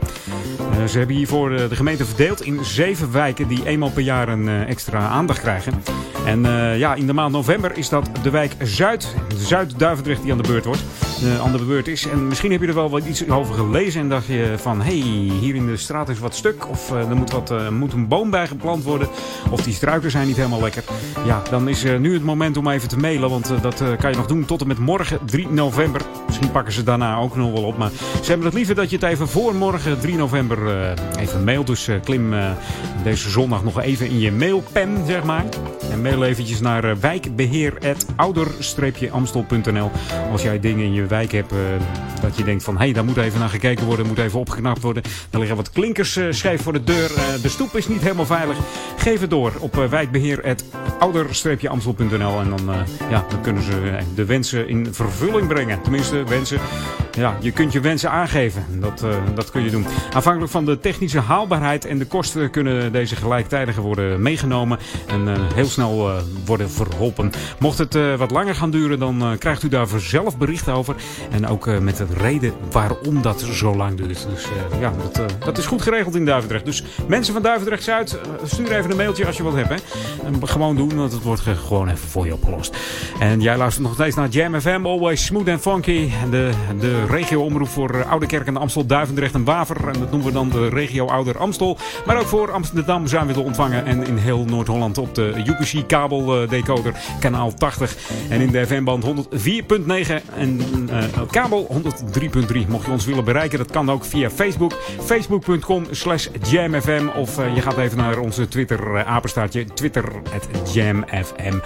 Ze 0.88 0.98
hebben 0.98 1.16
hiervoor 1.16 1.50
de 1.50 1.76
gemeente 1.76 2.06
verdeeld 2.06 2.42
in 2.42 2.66
zeven 2.66 3.12
wijken 3.12 3.48
die 3.48 3.66
eenmaal 3.66 3.92
per 3.92 4.04
jaar 4.04 4.30
een 4.30 4.66
extra 4.66 5.08
aandacht 5.08 5.40
krijgen. 5.40 5.84
En 6.26 6.42
ja, 6.78 6.94
in 6.94 7.08
de 7.08 7.14
maand 7.14 7.32
november 7.32 7.78
is 7.78 7.90
dat 7.90 8.10
de 8.22 8.30
wijk 8.30 8.56
Zuid, 8.62 9.16
Zuid-Duivendrecht 9.36 10.22
die 10.22 10.32
aan 10.32 10.42
de 10.42 10.48
beurt 10.48 10.66
wordt. 10.66 10.84
Uh, 11.24 11.41
aan 11.41 11.51
de 11.51 11.66
beurt 11.66 11.88
is. 11.88 12.07
En 12.07 12.28
misschien 12.28 12.51
heb 12.51 12.61
je 12.61 12.68
er 12.68 12.74
wel 12.74 12.89
wat 12.89 13.05
iets 13.05 13.30
over 13.30 13.53
gelezen 13.53 14.01
en 14.01 14.09
dacht 14.09 14.26
je 14.26 14.53
van... 14.57 14.82
hé, 14.82 14.99
hey, 14.99 15.38
hier 15.39 15.55
in 15.55 15.68
de 15.68 15.78
straat 15.78 16.09
is 16.09 16.20
wat 16.20 16.36
stuk 16.36 16.70
of 16.70 16.91
uh, 16.91 17.09
er 17.09 17.16
moet, 17.16 17.32
wat, 17.32 17.51
uh, 17.51 17.70
moet 17.70 17.93
een 17.93 18.07
boom 18.07 18.30
bij 18.30 18.47
geplant 18.47 18.84
worden... 18.84 19.07
of 19.49 19.61
die 19.61 19.74
struiken 19.74 20.11
zijn 20.11 20.28
niet 20.28 20.36
helemaal 20.36 20.61
lekker. 20.61 20.84
Ja, 21.26 21.41
dan 21.49 21.68
is 21.68 21.84
nu 21.84 22.13
het 22.13 22.24
moment 22.24 22.57
om 22.57 22.68
even 22.68 22.88
te 22.88 22.97
mailen... 22.97 23.30
want 23.30 23.51
dat 23.61 23.84
kan 23.99 24.11
je 24.11 24.18
nog 24.18 24.28
doen 24.28 24.45
tot 24.45 24.61
en 24.61 24.68
met 24.68 24.78
morgen 24.78 25.20
3 25.26 25.49
november. 25.49 26.01
Misschien 26.26 26.51
pakken 26.51 26.74
ze 26.74 26.84
daarna 26.84 27.18
ook 27.18 27.36
nog 27.36 27.51
wel 27.51 27.63
op. 27.63 27.78
Maar 27.78 27.91
ze 28.22 28.28
hebben 28.28 28.45
het 28.45 28.55
liever 28.55 28.76
dat 28.76 28.89
je 28.89 28.95
het 28.95 29.05
even 29.05 29.28
voor 29.28 29.55
morgen 29.55 29.99
3 29.99 30.16
november 30.16 30.57
even 31.20 31.43
mailt. 31.43 31.68
Dus 31.68 31.89
klim 32.03 32.34
deze 33.03 33.30
zondag 33.30 33.63
nog 33.63 33.82
even 33.82 34.09
in 34.09 34.20
je 34.20 34.32
mailpen, 34.32 35.05
zeg 35.07 35.24
maar. 35.24 35.45
En 35.91 36.01
mail 36.01 36.24
eventjes 36.24 36.59
naar 36.59 36.99
wijkbeheer.ouder-amstel.nl 36.99 39.91
als 40.32 40.41
jij 40.41 40.59
dingen 40.59 40.86
in 40.86 40.93
je 40.93 41.05
wijk 41.08 41.32
hebt 41.32 41.51
uh, 41.51 41.60
dat 42.22 42.38
je 42.38 42.43
denkt 42.43 42.64
van... 42.64 42.74
hé, 42.74 42.84
hey, 42.84 42.93
daar 42.93 43.06
moet 43.06 43.18
even 43.18 43.39
naar 43.39 43.49
gekeken 43.49 43.86
worden, 43.86 44.08
moet 44.08 44.18
even 44.18 44.39
opgeknapt 44.39 44.82
worden. 44.82 45.03
Er 45.30 45.39
liggen 45.39 45.58
wat 45.58 45.72
klinkers 45.72 46.18
uh, 46.18 46.26
scheef 46.30 46.62
voor 46.62 46.74
de 46.74 46.84
deur. 46.84 47.12
Uh, 47.12 47.18
de 47.41 47.49
stoep 47.49 47.76
is 47.76 47.88
niet 47.88 48.01
helemaal 48.01 48.26
veilig. 48.26 48.58
Geef 48.97 49.22
het 49.22 49.30
door 49.30 49.51
op 49.60 49.76
wijkbeheer.ouder-amstel.nl 49.89 52.39
en 52.39 52.49
dan, 52.49 52.70
ja, 53.10 53.26
dan 53.30 53.41
kunnen 53.41 53.64
ze 53.64 53.97
de 54.16 54.26
wensen 54.26 54.68
in 54.68 54.93
vervulling 54.93 55.47
brengen. 55.47 55.82
Tenminste, 55.82 56.24
wensen... 56.24 56.60
Ja, 57.18 57.38
je 57.39 57.51
kunt 57.51 57.74
je 57.74 57.80
wensen 57.80 58.12
aangeven. 58.12 58.66
Dat, 58.80 59.06
dat 59.36 59.51
kun 59.51 59.64
je 59.64 59.70
doen. 59.70 59.86
Afhankelijk 60.14 60.51
van 60.51 60.66
de 60.66 60.80
technische 60.80 61.20
haalbaarheid 61.20 61.86
en 61.86 61.97
de 61.97 62.06
kosten 62.06 62.49
kunnen 62.49 62.91
deze 62.91 63.16
gelijktijdig 63.16 63.76
worden 63.76 64.22
meegenomen 64.22 64.80
en 65.08 65.28
heel 65.53 65.66
snel 65.66 66.12
worden 66.45 66.70
verholpen. 66.70 67.32
Mocht 67.60 67.78
het 67.78 67.97
wat 68.18 68.32
langer 68.32 68.56
gaan 68.56 68.72
duren, 68.72 68.99
dan 68.99 69.36
krijgt 69.39 69.64
u 69.64 69.70
daarvoor 69.70 69.99
zelf 69.99 70.38
bericht 70.38 70.70
over. 70.70 70.95
En 71.32 71.48
ook 71.48 71.68
uh, 71.68 71.78
met 71.78 71.98
de 71.98 72.06
reden 72.18 72.54
waarom 72.72 73.22
dat 73.22 73.41
zo 73.41 73.76
lang 73.76 73.98
duurt. 73.98 74.28
Dus 74.30 74.46
uh, 74.74 74.82
ja, 74.82 74.93
dat, 75.04 75.20
uh, 75.20 75.26
dat 75.46 75.58
is 75.58 75.66
goed 75.66 75.82
geregeld 75.82 76.16
in 76.16 76.26
Duivendrecht. 76.26 76.66
Dus 76.66 76.84
mensen 77.08 77.34
van 77.34 77.41
Duivendrecht 77.41 77.84
Zuid, 77.84 78.20
stuur 78.43 78.72
even 78.72 78.91
een 78.91 78.98
mailtje 78.98 79.26
als 79.26 79.38
je 79.38 79.43
wat 79.43 79.54
hebt. 79.54 79.70
Hè. 79.70 79.76
Gewoon 80.41 80.76
doen, 80.76 80.96
want 80.96 81.12
het 81.12 81.24
wordt 81.24 81.41
gewoon 81.41 81.89
even 81.89 82.08
voor 82.10 82.26
je 82.26 82.34
opgelost. 82.34 82.78
En 83.20 83.41
jij 83.41 83.58
luistert 83.58 83.86
nog 83.86 83.93
steeds 83.93 84.16
naar 84.16 84.28
Jam 84.28 84.60
FM, 84.62 84.82
always 84.84 85.26
smooth 85.26 85.50
and 85.50 85.62
funky. 85.62 86.10
De, 86.30 86.52
de 86.80 87.06
regio-omroep 87.06 87.68
voor 87.68 88.06
Oude 88.06 88.26
Kerk 88.26 88.48
en 88.48 88.58
Amstel, 88.58 88.86
Duivendrecht 88.86 89.34
en 89.34 89.43
Waver. 89.43 89.88
En 89.88 90.00
dat 90.00 90.12
noemen 90.12 90.28
we 90.28 90.34
dan 90.34 90.50
de 90.50 90.70
regio 90.70 91.08
Ouder 91.08 91.38
Amstel. 91.38 91.78
Maar 92.06 92.18
ook 92.18 92.28
voor 92.28 92.52
Amsterdam 92.52 93.08
zijn 93.08 93.28
we 93.28 93.34
te 93.34 93.39
ontvangen. 93.39 93.86
En 93.86 94.08
in 94.08 94.18
heel 94.18 94.46
Noord-Holland 94.46 94.98
op 94.98 95.16
de 95.16 95.34
UPC 95.46 95.88
kabeldecoder, 95.88 96.93
kanaal 97.20 97.54
80. 97.54 97.96
En 98.30 98.41
in 98.41 98.52
de 98.52 98.66
FM-band 98.66 99.06
104.9 99.06 99.12
en 100.38 100.62
uh, 100.92 101.04
kabel 101.32 101.68
103.3. 101.72 102.68
Mocht 102.68 102.86
je 102.86 102.92
ons 102.92 103.06
willen 103.06 103.24
bereiken, 103.24 103.58
dat 103.58 103.72
kan 103.72 103.92
ook 103.92 104.06
via 104.06 104.30
Facebook. 104.30 104.74
Facebook.com 105.02 105.86
slash 105.92 106.28
jamfm. 106.50 107.08
Of 107.16 107.40
uh, 107.40 107.56
je 107.56 107.62
gaat 107.62 107.78
even 107.78 107.98
naar 107.98 108.18
onze 108.18 108.48
Twitter 108.48 109.06
apenstaartje. 109.06 109.66
Twitter 109.66 110.04
at 110.34 110.74
jamfm. 110.74 111.34
En 111.36 111.62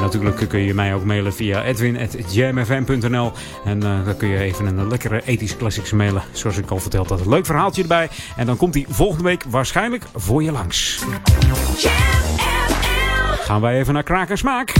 natuurlijk 0.00 0.48
kun 0.48 0.60
je 0.60 0.74
mij 0.74 0.94
ook 0.94 1.04
mailen 1.04 1.32
via 1.32 1.64
edwin.jamfm.nl. 1.64 3.32
En 3.64 3.80
dan 3.80 4.16
kun 4.16 4.28
je 4.28 4.38
even 4.38 4.66
een 4.66 4.88
lekkere 4.88 5.22
ethisch 5.24 5.56
classics 5.56 5.92
mailen. 5.92 6.22
Zoals 6.32 6.56
ik 6.56 6.70
al 6.70 6.78
verteld 6.78 7.08
had. 7.08 7.20
Een 7.20 7.28
leuk 7.28 7.46
verhaaltje 7.46 7.82
erbij. 7.82 8.08
En 8.36 8.46
dan 8.46 8.56
komt 8.56 8.74
hij 8.74 8.86
volgende 8.88 9.24
week 9.24 9.44
waarschijnlijk 9.48 10.04
voor 10.14 10.42
je 10.42 10.52
langs. 10.52 11.04
Gaan 13.40 13.60
wij 13.60 13.78
even 13.78 13.94
naar 13.94 14.02
Kraak 14.02 14.30
en 14.30 14.38
Smaak. 14.38 14.72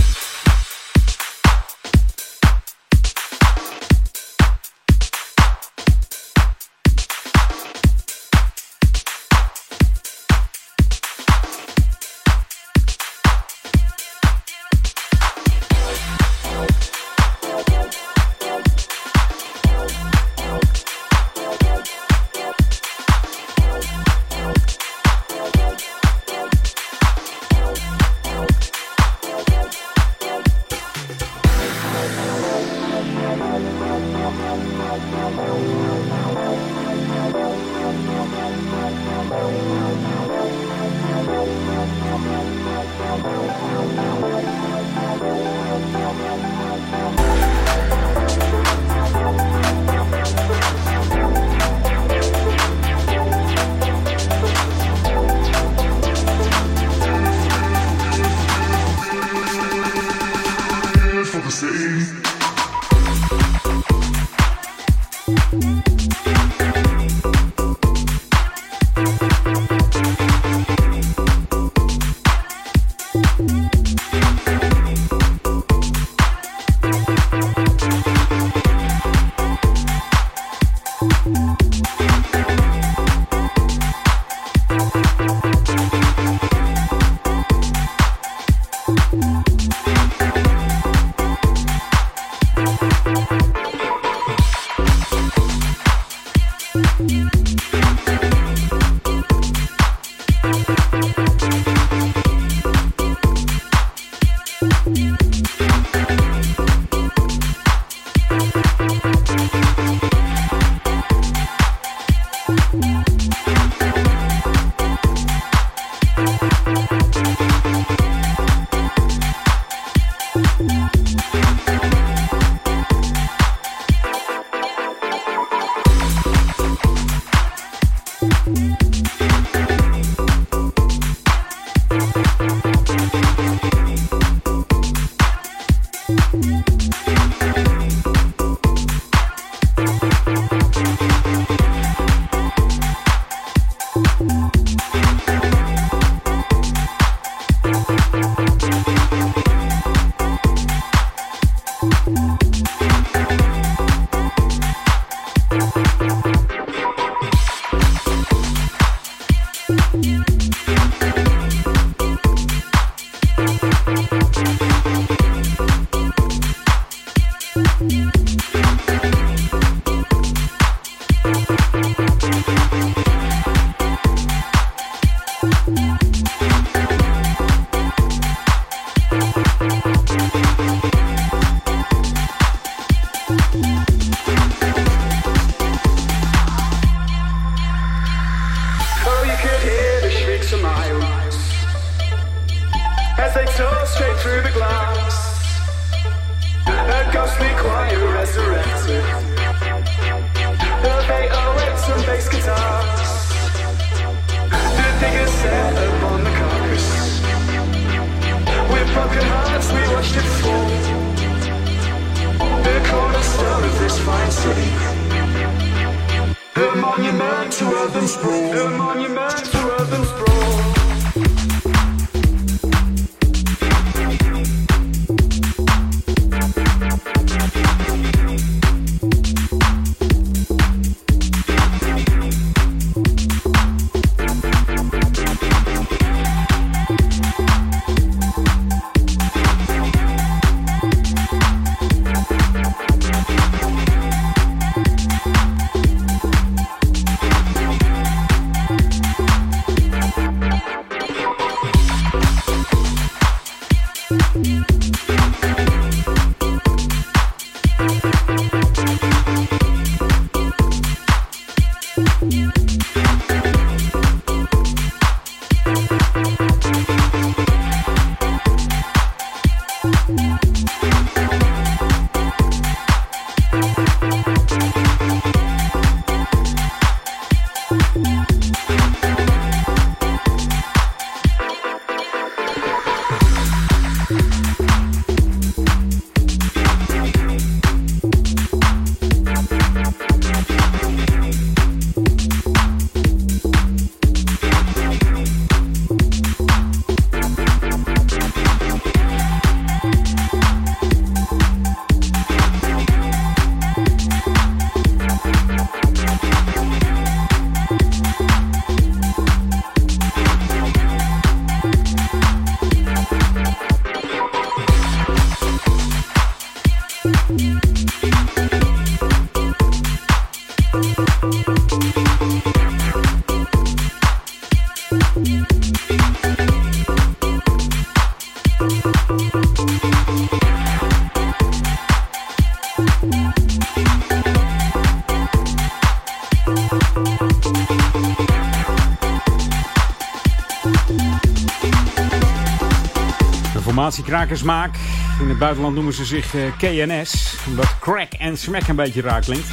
Krakersmaak. 344.11 344.75
In 345.21 345.29
het 345.29 345.37
buitenland 345.37 345.75
noemen 345.75 345.93
ze 345.93 346.05
zich 346.05 346.35
eh, 346.35 346.41
KNS. 346.57 347.35
Omdat 347.47 347.79
crack 347.79 348.13
en 348.13 348.37
smack 348.37 348.67
een 348.67 348.75
beetje 348.75 349.01
raar 349.01 349.21
klinkt. 349.21 349.47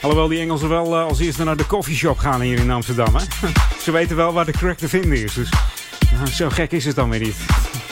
Alhoewel 0.00 0.28
die 0.28 0.40
Engelsen 0.40 0.68
wel 0.68 0.98
uh, 0.98 1.06
als 1.06 1.20
eerste 1.20 1.44
naar 1.44 1.56
de 1.56 1.66
coffeeshop 1.66 2.18
gaan 2.18 2.40
hier 2.40 2.58
in 2.58 2.70
Amsterdam. 2.70 3.14
Hè? 3.14 3.24
ze 3.84 3.90
weten 3.90 4.16
wel 4.16 4.32
waar 4.32 4.44
de 4.44 4.52
crack 4.52 4.76
te 4.76 4.88
vinden 4.88 5.22
is. 5.22 5.34
Dus 5.34 5.50
uh, 6.12 6.24
zo 6.26 6.48
gek 6.48 6.72
is 6.72 6.84
het 6.84 6.96
dan 6.96 7.10
weer 7.10 7.20
niet. 7.20 7.36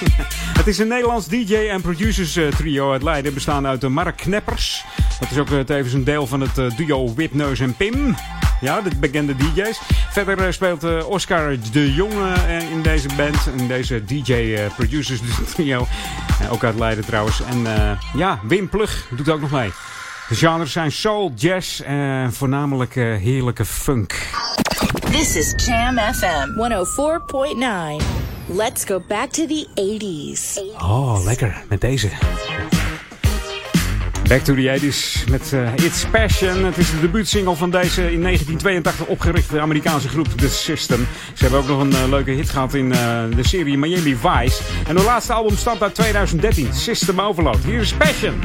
het 0.58 0.66
is 0.66 0.78
een 0.78 0.88
Nederlands 0.88 1.26
DJ 1.26 1.54
en 1.54 1.80
producers 1.80 2.38
trio 2.56 2.92
uit 2.92 3.02
Leiden. 3.02 3.34
Bestaande 3.34 3.68
uit 3.68 3.80
de 3.80 3.88
Mark 3.88 4.16
Kneppers. 4.16 4.84
Dat 5.20 5.30
is 5.30 5.38
ook 5.38 5.48
tevens 5.66 5.92
een 5.92 6.04
deel 6.04 6.26
van 6.26 6.40
het 6.40 6.76
duo 6.76 7.14
Wipneus 7.14 7.60
en 7.60 7.74
Pim. 7.74 8.16
Ja, 8.60 8.80
de 8.80 8.90
bekende 9.00 9.34
DJ's. 9.36 9.80
Verder 10.12 10.46
eh, 10.46 10.52
speelt 10.52 10.84
uh, 10.84 11.08
Oscar 11.08 11.56
de 11.72 11.94
Jonge 11.94 12.34
uh, 12.46 12.70
in 12.70 12.82
deze 12.82 13.08
band. 13.16 13.36
In 13.56 13.68
deze 13.68 14.04
DJ-producers 14.04 15.20
trio. 15.54 15.86
ook 16.50 16.64
uit 16.64 16.78
Leiden 16.78 17.04
trouwens. 17.04 17.42
En 17.42 17.66
ja, 18.14 18.40
Wim 18.42 18.68
Plug 18.68 19.06
doet 19.10 19.28
ook 19.28 19.40
nog 19.40 19.50
mee. 19.50 19.72
De 20.28 20.34
genres 20.34 20.72
zijn 20.72 20.92
soul, 20.92 21.32
jazz 21.36 21.80
en 21.80 22.32
voornamelijk 22.32 22.94
heerlijke 22.94 23.64
funk. 23.64 24.28
This 25.10 25.36
is 25.36 25.66
Jam 25.66 25.98
FM 25.98 26.48
104.9. 27.98 28.04
Let's 28.46 28.84
go 28.84 29.02
back 29.08 29.30
to 29.30 29.46
the 29.46 29.66
80s. 29.74 30.60
Oh, 30.82 31.24
lekker. 31.24 31.64
Met 31.68 31.80
deze. 31.80 32.08
Back 34.32 34.44
to 34.44 34.54
the 34.54 34.78
80s 34.80 35.30
met 35.30 35.52
uh, 35.52 35.74
It's 35.74 36.04
Passion. 36.10 36.64
Het 36.64 36.78
is 36.78 36.90
de 36.90 37.00
debuutsingle 37.00 37.54
van 37.56 37.70
deze 37.70 38.12
in 38.12 38.22
1982 38.22 39.06
opgerichte 39.06 39.60
Amerikaanse 39.60 40.08
groep 40.08 40.26
The 40.26 40.48
System. 40.48 41.06
Ze 41.34 41.42
hebben 41.42 41.60
ook 41.60 41.68
nog 41.68 41.80
een 41.80 41.90
uh, 41.90 42.08
leuke 42.08 42.30
hit 42.30 42.50
gehad 42.50 42.74
in 42.74 42.86
uh, 42.86 43.24
de 43.36 43.42
serie 43.48 43.78
Miami 43.78 44.16
Vice. 44.16 44.62
En 44.88 44.96
hun 44.96 45.04
laatste 45.04 45.32
album 45.32 45.56
stamt 45.56 45.82
uit 45.82 45.94
2013, 45.94 46.74
System 46.74 47.20
Overload. 47.20 47.64
Hier 47.64 47.80
is 47.80 47.92
Passion. 47.92 48.40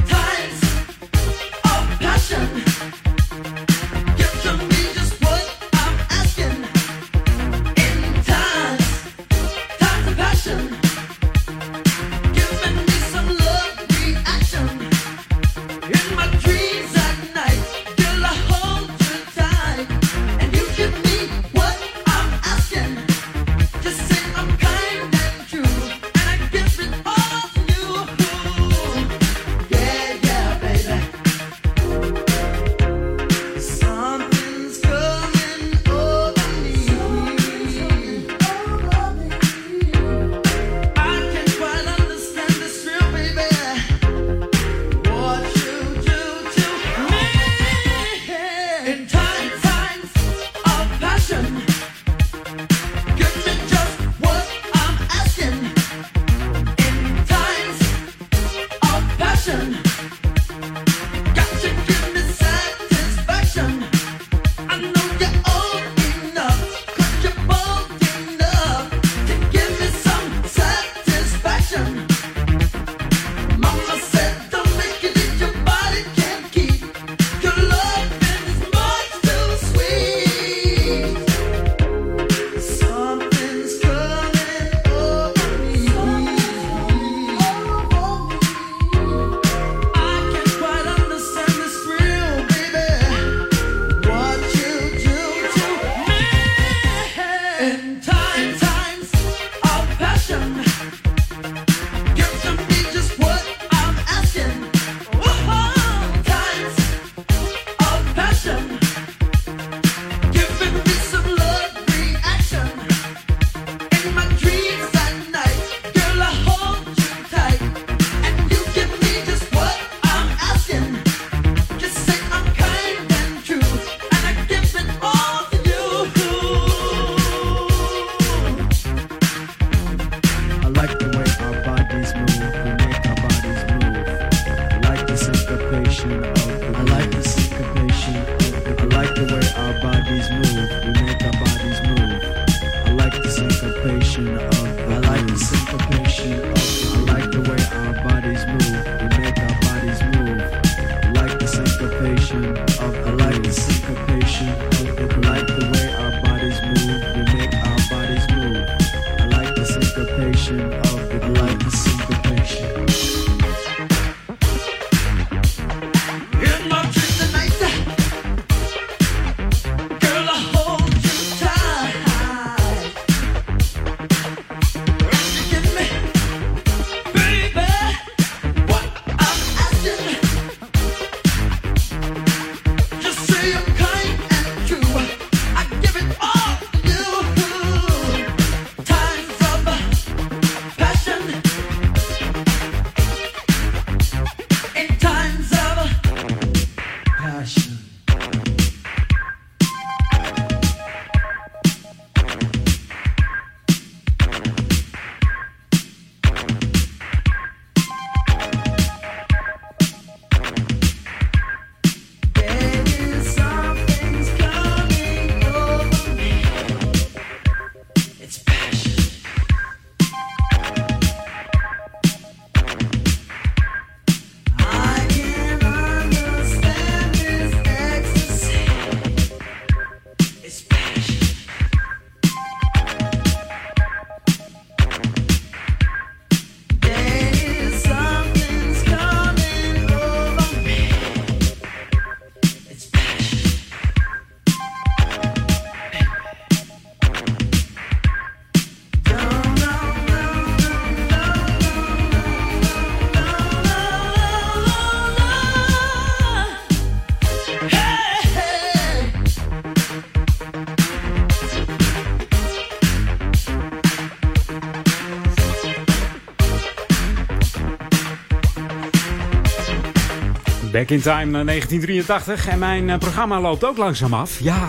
Back 270.88 270.96
in 270.96 271.04
Time 271.04 271.44
1983 271.44 272.48
en 272.48 272.58
mijn 272.58 272.90
eh, 272.90 272.98
programma 272.98 273.40
loopt 273.40 273.64
ook 273.64 273.76
langzaam 273.76 274.14
af. 274.14 274.40
Ja, 274.40 274.68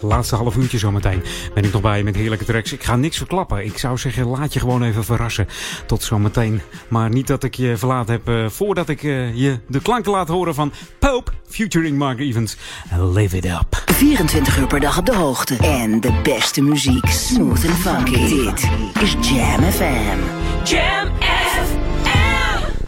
laatste 0.00 0.36
half 0.36 0.56
uurtje 0.56 0.78
zometeen 0.78 1.22
ben 1.54 1.64
ik 1.64 1.72
nog 1.72 1.82
bij 1.82 1.98
je 1.98 2.04
met 2.04 2.14
heerlijke 2.14 2.44
tracks. 2.44 2.72
Ik 2.72 2.82
ga 2.82 2.96
niks 2.96 3.16
verklappen. 3.16 3.64
Ik 3.64 3.78
zou 3.78 3.98
zeggen, 3.98 4.26
laat 4.26 4.52
je 4.52 4.60
gewoon 4.60 4.82
even 4.82 5.04
verrassen. 5.04 5.46
Tot 5.86 6.02
zometeen. 6.02 6.60
Maar 6.88 7.10
niet 7.10 7.26
dat 7.26 7.44
ik 7.44 7.54
je 7.54 7.76
verlaten 7.76 8.14
heb 8.14 8.28
uh, 8.28 8.48
voordat 8.48 8.88
ik 8.88 9.02
uh, 9.02 9.34
je 9.34 9.58
de 9.66 9.80
klanken 9.80 10.12
laat 10.12 10.28
horen 10.28 10.54
van 10.54 10.72
Pope 10.98 11.30
featuring 11.48 11.98
Mark 11.98 12.18
Evans. 12.18 12.56
Live 12.98 13.36
it 13.36 13.44
up. 13.44 13.82
24 13.86 14.58
uur 14.58 14.66
per 14.66 14.80
dag 14.80 14.98
op 14.98 15.06
de 15.06 15.14
hoogte. 15.14 15.56
En 15.56 16.00
de 16.00 16.20
beste 16.22 16.62
muziek. 16.62 17.06
Smooth 17.06 17.66
and 17.66 17.78
funky. 17.78 18.44
Dit 18.44 18.68
is 19.02 19.16
Jam 19.20 19.62
FM. 19.62 20.18
Jam 20.64 21.08
FM. 21.20 21.80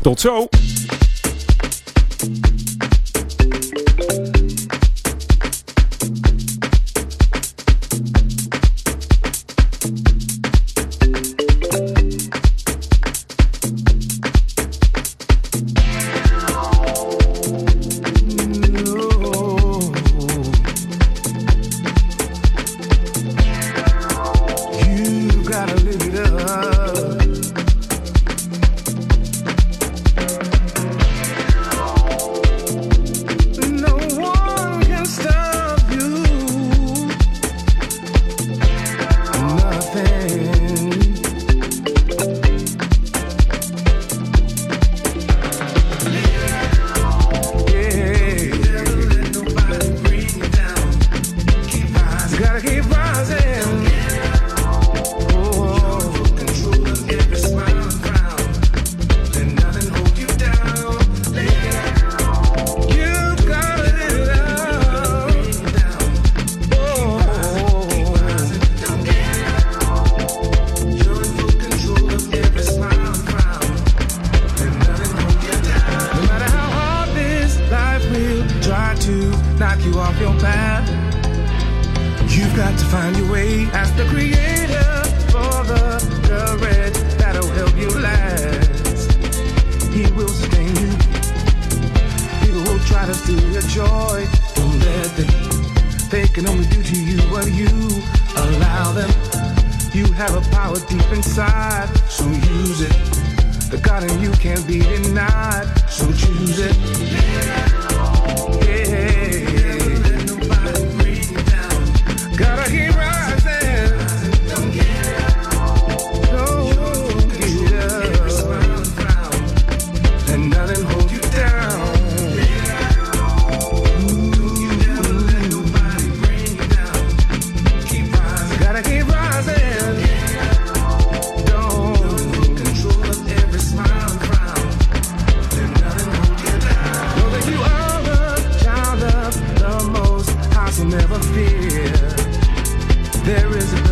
Tot 0.02 0.20
zo. 0.20 0.48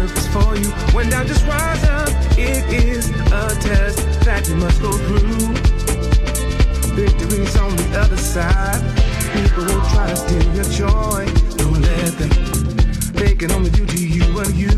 purpose 0.06 0.26
for 0.28 0.56
you. 0.56 0.68
When 0.94 1.10
doubt 1.10 1.26
just 1.26 1.46
rise 1.46 1.84
up, 1.84 2.08
it 2.36 2.64
is 2.72 3.08
a 3.10 3.54
test 3.60 3.98
that 4.24 4.48
you 4.48 4.56
must 4.56 4.80
go 4.82 4.90
through. 4.90 5.54
Victory's 6.94 7.56
on 7.56 7.76
the 7.76 8.00
other 8.00 8.16
side. 8.16 8.80
People 9.32 9.64
will 9.64 9.84
try 9.90 10.08
to 10.10 10.16
steal 10.16 10.54
your 10.54 10.64
joy. 10.64 11.26
Don't 11.56 11.80
let 11.80 12.12
them. 12.18 12.30
They 13.14 13.34
can 13.34 13.52
only 13.52 13.70
do 13.70 13.86
to 13.86 14.06
you 14.06 14.24
what 14.34 14.52
you 14.54 14.74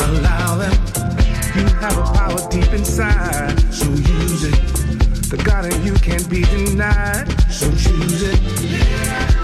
allow 0.00 0.56
them. 0.56 0.74
You 1.56 1.66
have 1.82 1.98
a 1.98 2.04
power 2.14 2.50
deep 2.50 2.72
inside, 2.72 3.58
so 3.72 3.88
use 3.90 4.44
it. 4.44 4.60
The 5.28 5.42
God 5.44 5.72
in 5.72 5.82
you 5.84 5.94
can't 5.94 6.28
be 6.30 6.42
denied, 6.42 7.28
so 7.50 7.68
choose 7.70 8.22
it. 8.22 9.41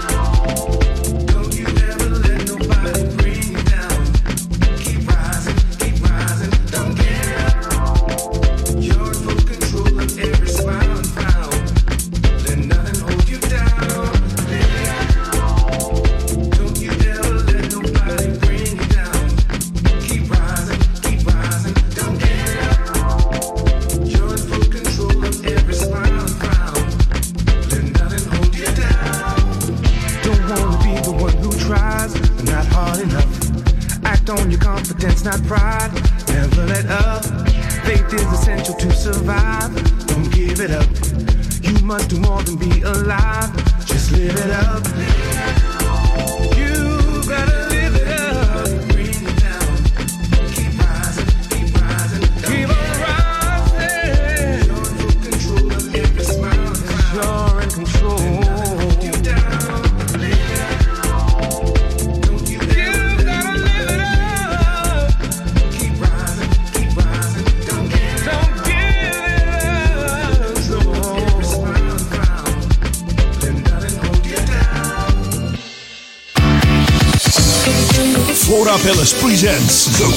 The 79.39 79.45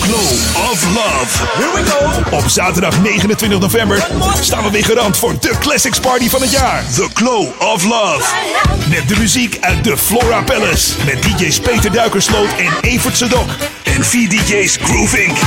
Glow 0.00 0.70
of 0.70 0.82
Love. 0.94 1.30
Here 1.54 1.72
we 1.74 1.84
go. 1.84 2.36
Op 2.36 2.48
zaterdag 2.48 3.02
29 3.02 3.60
november 3.60 4.06
staan 4.40 4.64
we 4.64 4.70
weer 4.70 4.84
gerand 4.84 5.16
voor 5.16 5.34
de 5.40 5.52
Classics 5.60 6.00
Party 6.00 6.28
van 6.28 6.40
het 6.40 6.50
jaar. 6.50 6.84
The 6.94 7.08
Glow 7.14 7.48
of 7.58 7.84
Love. 7.84 8.22
Met 8.88 9.08
de 9.08 9.16
muziek 9.18 9.58
uit 9.60 9.84
de 9.84 9.96
Flora 9.96 10.42
Palace. 10.42 10.92
Met 11.04 11.22
DJ's 11.22 11.60
Peter 11.60 11.92
Duikersloot 11.92 12.48
en 12.58 12.72
Evert 12.90 13.16
Sedok. 13.16 13.48
En 13.84 14.04
vier 14.04 14.28
DJ's 14.28 14.78
Grooving. 14.82 15.38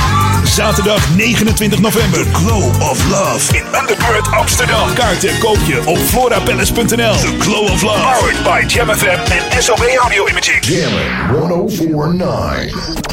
Zaterdag 0.44 1.14
29 1.14 1.78
november. 1.78 2.22
The 2.22 2.28
Glow 2.32 2.82
of 2.90 2.98
Love 3.10 3.56
in 3.56 3.64
Undercurrent 3.80 4.32
Amsterdam. 4.32 4.94
Kaarten 4.94 5.38
koop 5.38 5.58
je 5.66 5.82
op 5.84 5.98
florapalace.nl. 5.98 7.16
The 7.16 7.36
Glow 7.38 7.70
of 7.70 7.82
Love. 7.82 8.00
Powered 8.00 8.42
by 8.42 8.74
Jam 8.74 8.90
en 8.90 9.62
SOB 9.62 9.82
Audio 10.00 10.26
Imaging. 10.26 10.64
Jammer 10.64 11.04
1049. 11.28 13.05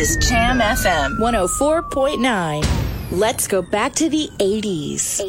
is 0.00 0.16
Jam 0.16 0.60
FM 0.60 1.18
104.9. 1.18 2.64
Let's 3.12 3.46
go 3.46 3.60
back 3.60 3.92
to 3.96 4.08
the 4.08 4.30
80s. 4.38 5.20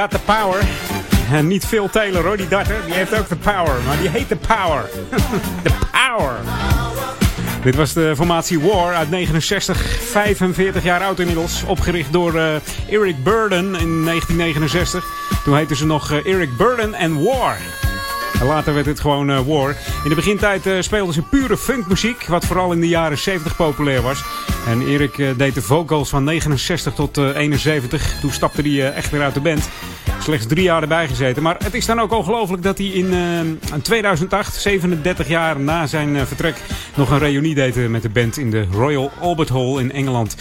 Got 0.00 0.10
the 0.10 0.18
power. 0.18 0.62
En 1.32 1.46
niet 1.46 1.66
Phil 1.66 1.90
Taylor 1.90 2.24
hoor, 2.24 2.36
die 2.36 2.48
darter. 2.48 2.76
Die 2.84 2.94
heeft 2.94 3.18
ook 3.18 3.28
de 3.28 3.36
power. 3.36 3.82
Maar 3.86 3.96
die 3.98 4.08
heet 4.08 4.28
de 4.28 4.36
power. 4.36 4.90
the 5.64 5.72
power. 5.90 6.36
Dit 7.62 7.74
was 7.74 7.92
de 7.92 8.12
formatie 8.16 8.60
War 8.60 8.94
uit 8.94 9.10
69, 9.10 10.00
45 10.10 10.82
jaar 10.82 11.00
oud 11.00 11.18
inmiddels. 11.18 11.62
Opgericht 11.66 12.12
door 12.12 12.34
uh, 12.34 12.54
Eric 12.90 13.24
Burden 13.24 13.64
in 13.74 14.04
1969. 14.04 15.04
Toen 15.44 15.56
heette 15.56 15.76
ze 15.76 15.86
nog 15.86 16.12
uh, 16.12 16.26
Eric 16.26 16.56
Burden 16.56 16.94
and 16.94 17.22
War. 17.22 17.56
En 18.40 18.46
later 18.46 18.74
werd 18.74 18.86
het 18.86 19.00
gewoon 19.00 19.30
uh, 19.30 19.40
War. 19.46 19.76
In 20.02 20.08
de 20.08 20.14
begintijd 20.14 20.84
speelden 20.84 21.14
ze 21.14 21.22
pure 21.22 21.56
funkmuziek, 21.56 22.26
wat 22.26 22.44
vooral 22.44 22.72
in 22.72 22.80
de 22.80 22.88
jaren 22.88 23.18
70 23.18 23.56
populair 23.56 24.02
was. 24.02 24.24
En 24.66 24.86
Erik 24.86 25.16
deed 25.36 25.54
de 25.54 25.62
vocals 25.62 26.08
van 26.08 26.24
69 26.24 26.94
tot 26.94 27.16
71. 27.16 28.20
Toen 28.20 28.32
stapte 28.32 28.62
hij 28.62 28.92
echt 28.92 29.10
weer 29.10 29.22
uit 29.22 29.34
de 29.34 29.40
band. 29.40 29.68
Slechts 30.24 30.46
drie 30.46 30.62
jaar 30.62 30.82
erbij 30.82 31.08
gezeten. 31.08 31.42
Maar 31.42 31.56
het 31.64 31.74
is 31.74 31.86
dan 31.86 32.00
ook 32.00 32.12
ongelooflijk 32.12 32.62
dat 32.62 32.78
hij 32.78 32.86
in, 32.86 33.12
in 33.12 33.82
2008, 33.82 34.54
37 34.54 35.28
jaar 35.28 35.60
na 35.60 35.86
zijn 35.86 36.26
vertrek, 36.26 36.56
nog 36.94 37.10
een 37.10 37.18
reunie 37.18 37.54
deed 37.54 37.88
met 37.88 38.02
de 38.02 38.08
band 38.08 38.36
in 38.36 38.50
de 38.50 38.66
Royal 38.70 39.10
Albert 39.20 39.48
Hall 39.48 39.78
in 39.78 39.92
Engeland. 39.92 40.36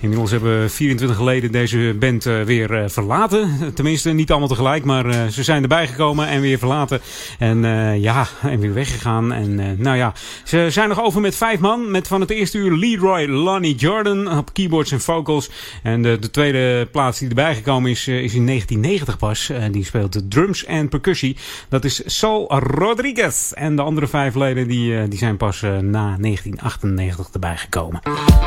Inmiddels 0.00 0.30
hebben 0.30 0.70
24 0.70 1.20
leden 1.20 1.52
deze 1.52 1.96
band 1.98 2.24
weer 2.24 2.90
verlaten. 2.90 3.72
Tenminste, 3.74 4.10
niet 4.10 4.30
allemaal 4.30 4.48
tegelijk, 4.48 4.84
maar 4.84 5.30
ze 5.30 5.42
zijn 5.42 5.62
erbij 5.62 5.86
gekomen 5.86 6.28
en 6.28 6.40
weer 6.40 6.58
verlaten. 6.58 7.00
En 7.38 7.62
ja, 8.00 8.26
en 8.42 8.60
weer 8.60 8.74
weggegaan. 8.74 9.32
En 9.32 9.80
nou 9.80 9.96
ja, 9.96 10.12
ze 10.44 10.66
zijn 10.70 10.88
nog 10.88 11.02
over 11.02 11.20
met 11.20 11.36
vijf 11.36 11.60
man. 11.60 11.90
Met 11.90 12.08
van 12.08 12.20
het 12.20 12.30
eerste 12.30 12.58
uur 12.58 12.76
Leroy 12.76 13.26
Lonnie 13.26 13.74
Jordan 13.74 14.38
op 14.38 14.52
keyboards 14.52 14.92
en 14.92 15.00
vocals. 15.00 15.50
En 15.82 16.02
de, 16.02 16.18
de 16.18 16.30
tweede 16.30 16.86
plaats 16.92 17.18
die 17.18 17.28
erbij 17.28 17.54
gekomen 17.54 17.90
is, 17.90 18.08
is 18.08 18.34
in 18.34 18.46
1990 18.46 19.18
pas. 19.18 19.50
En 19.50 19.72
die 19.72 19.84
speelt 19.84 20.12
de 20.12 20.28
drums 20.28 20.64
en 20.64 20.88
percussie. 20.88 21.36
Dat 21.68 21.84
is 21.84 22.02
Sol 22.04 22.58
Rodriguez. 22.58 23.52
En 23.52 23.76
de 23.76 23.82
andere 23.82 24.06
vijf 24.06 24.34
leden 24.34 24.68
die, 24.68 25.08
die 25.08 25.18
zijn 25.18 25.36
pas 25.36 25.60
na 25.60 26.16
1998 26.20 27.28
erbij 27.32 27.56
gekomen. 27.56 28.00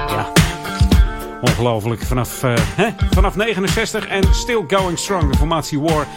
Ja. 0.07 0.31
Ongelooflijk. 1.41 2.02
Vanaf, 2.03 2.41
hè? 2.76 2.88
Vanaf 3.10 3.36
69 3.36 4.07
en 4.07 4.24
still 4.34 4.64
going 4.68 4.99
strong. 4.99 5.32
De 5.32 5.38
formatie 5.38 5.80
War. 5.80 6.07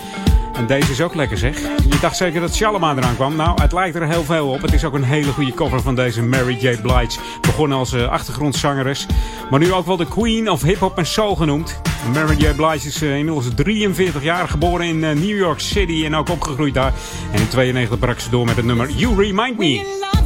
En 0.55 0.67
deze 0.67 0.91
is 0.91 1.01
ook 1.01 1.15
lekker 1.15 1.39
zeg. 1.39 1.59
Je 1.61 1.99
dacht 2.01 2.17
zeker 2.17 2.41
dat 2.41 2.55
Shalama 2.55 2.97
eraan 2.97 3.15
kwam. 3.15 3.37
Nou, 3.37 3.63
het 3.63 3.73
lijkt 3.73 3.97
er 3.97 4.09
heel 4.09 4.25
veel 4.25 4.49
op. 4.49 4.63
Het 4.63 4.73
is 4.73 4.85
ook 4.85 4.95
een 4.95 5.03
hele 5.03 5.33
goede 5.33 5.55
cover 5.55 5.81
van 5.81 5.95
deze 5.95 6.23
Mary 6.23 6.57
J. 6.61 6.77
Blige. 6.83 7.19
Begonnen 7.41 7.79
als 7.79 7.93
uh, 7.93 8.09
achtergrondzangeres. 8.09 9.07
Maar 9.51 9.61
nu 9.61 9.73
ook 9.73 9.87
wel 9.87 9.97
de 9.97 10.09
Queen 10.09 10.51
of 10.51 10.63
Hip 10.63 10.79
Hop 10.79 10.99
en 10.99 11.07
Soul 11.07 11.35
genoemd. 11.35 11.81
Mary 12.13 12.37
J. 12.37 12.55
Blige 12.55 12.87
is 12.87 13.03
uh, 13.03 13.17
inmiddels 13.17 13.47
43 13.55 14.23
jaar. 14.23 14.49
Geboren 14.49 14.87
in 14.87 14.99
New 14.99 15.37
York 15.37 15.61
City 15.61 16.05
en 16.05 16.15
ook 16.15 16.29
opgegroeid 16.29 16.75
daar. 16.75 16.93
En 17.33 17.41
in 17.41 17.49
92 17.49 17.99
brak 17.99 18.21
ze 18.21 18.31
door 18.31 18.45
met 18.45 18.57
het 18.57 18.65
nummer 18.65 18.91
You 18.91 19.17
Remind 19.17 19.59
Me. 19.59 20.22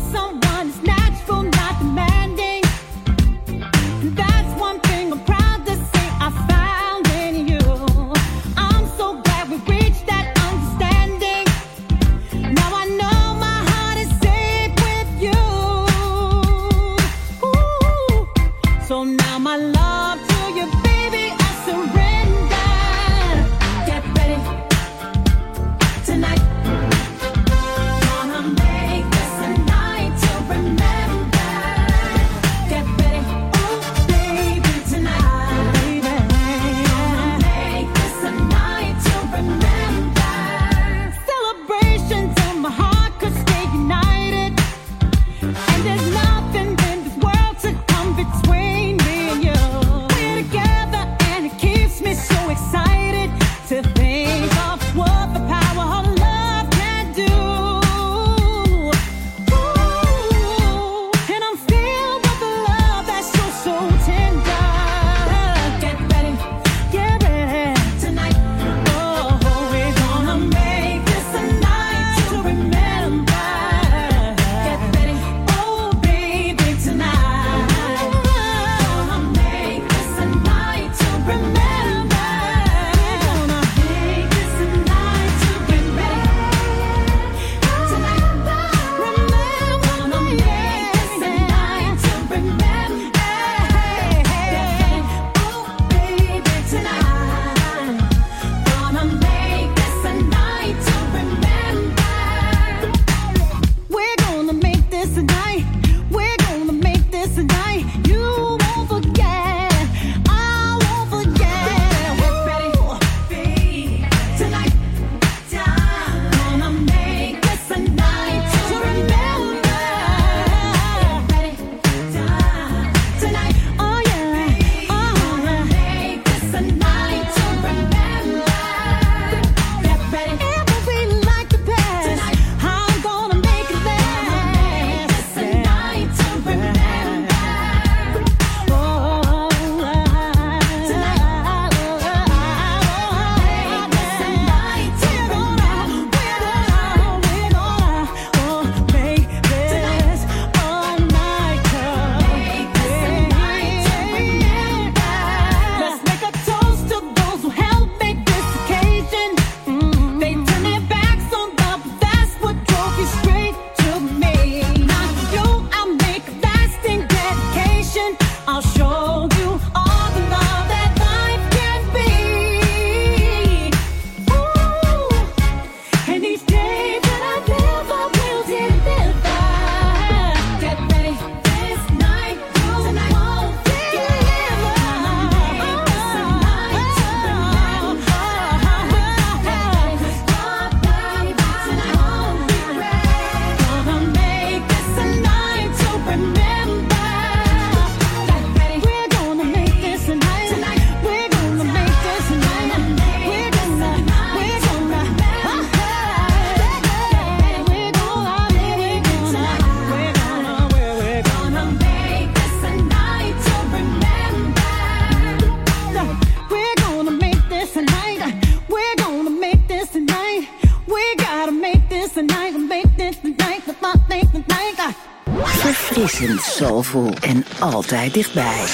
gevoel 226.97 227.15
en 227.21 227.45
altijd 227.59 228.15
dichtbij. 228.15 228.65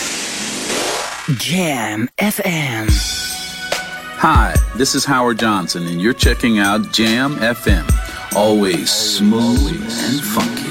Jam 1.39 2.09
FM. 2.17 2.89
Hi, 4.21 4.53
this 4.77 4.95
is 4.95 5.05
Howard 5.05 5.41
Johnson 5.41 5.87
and 5.87 6.01
you're 6.01 6.19
checking 6.19 6.61
out 6.61 6.97
Jam 6.97 7.37
FM. 7.37 7.85
Always 8.35 9.17
smooth 9.17 9.83
and 10.09 10.21
funky. 10.21 10.62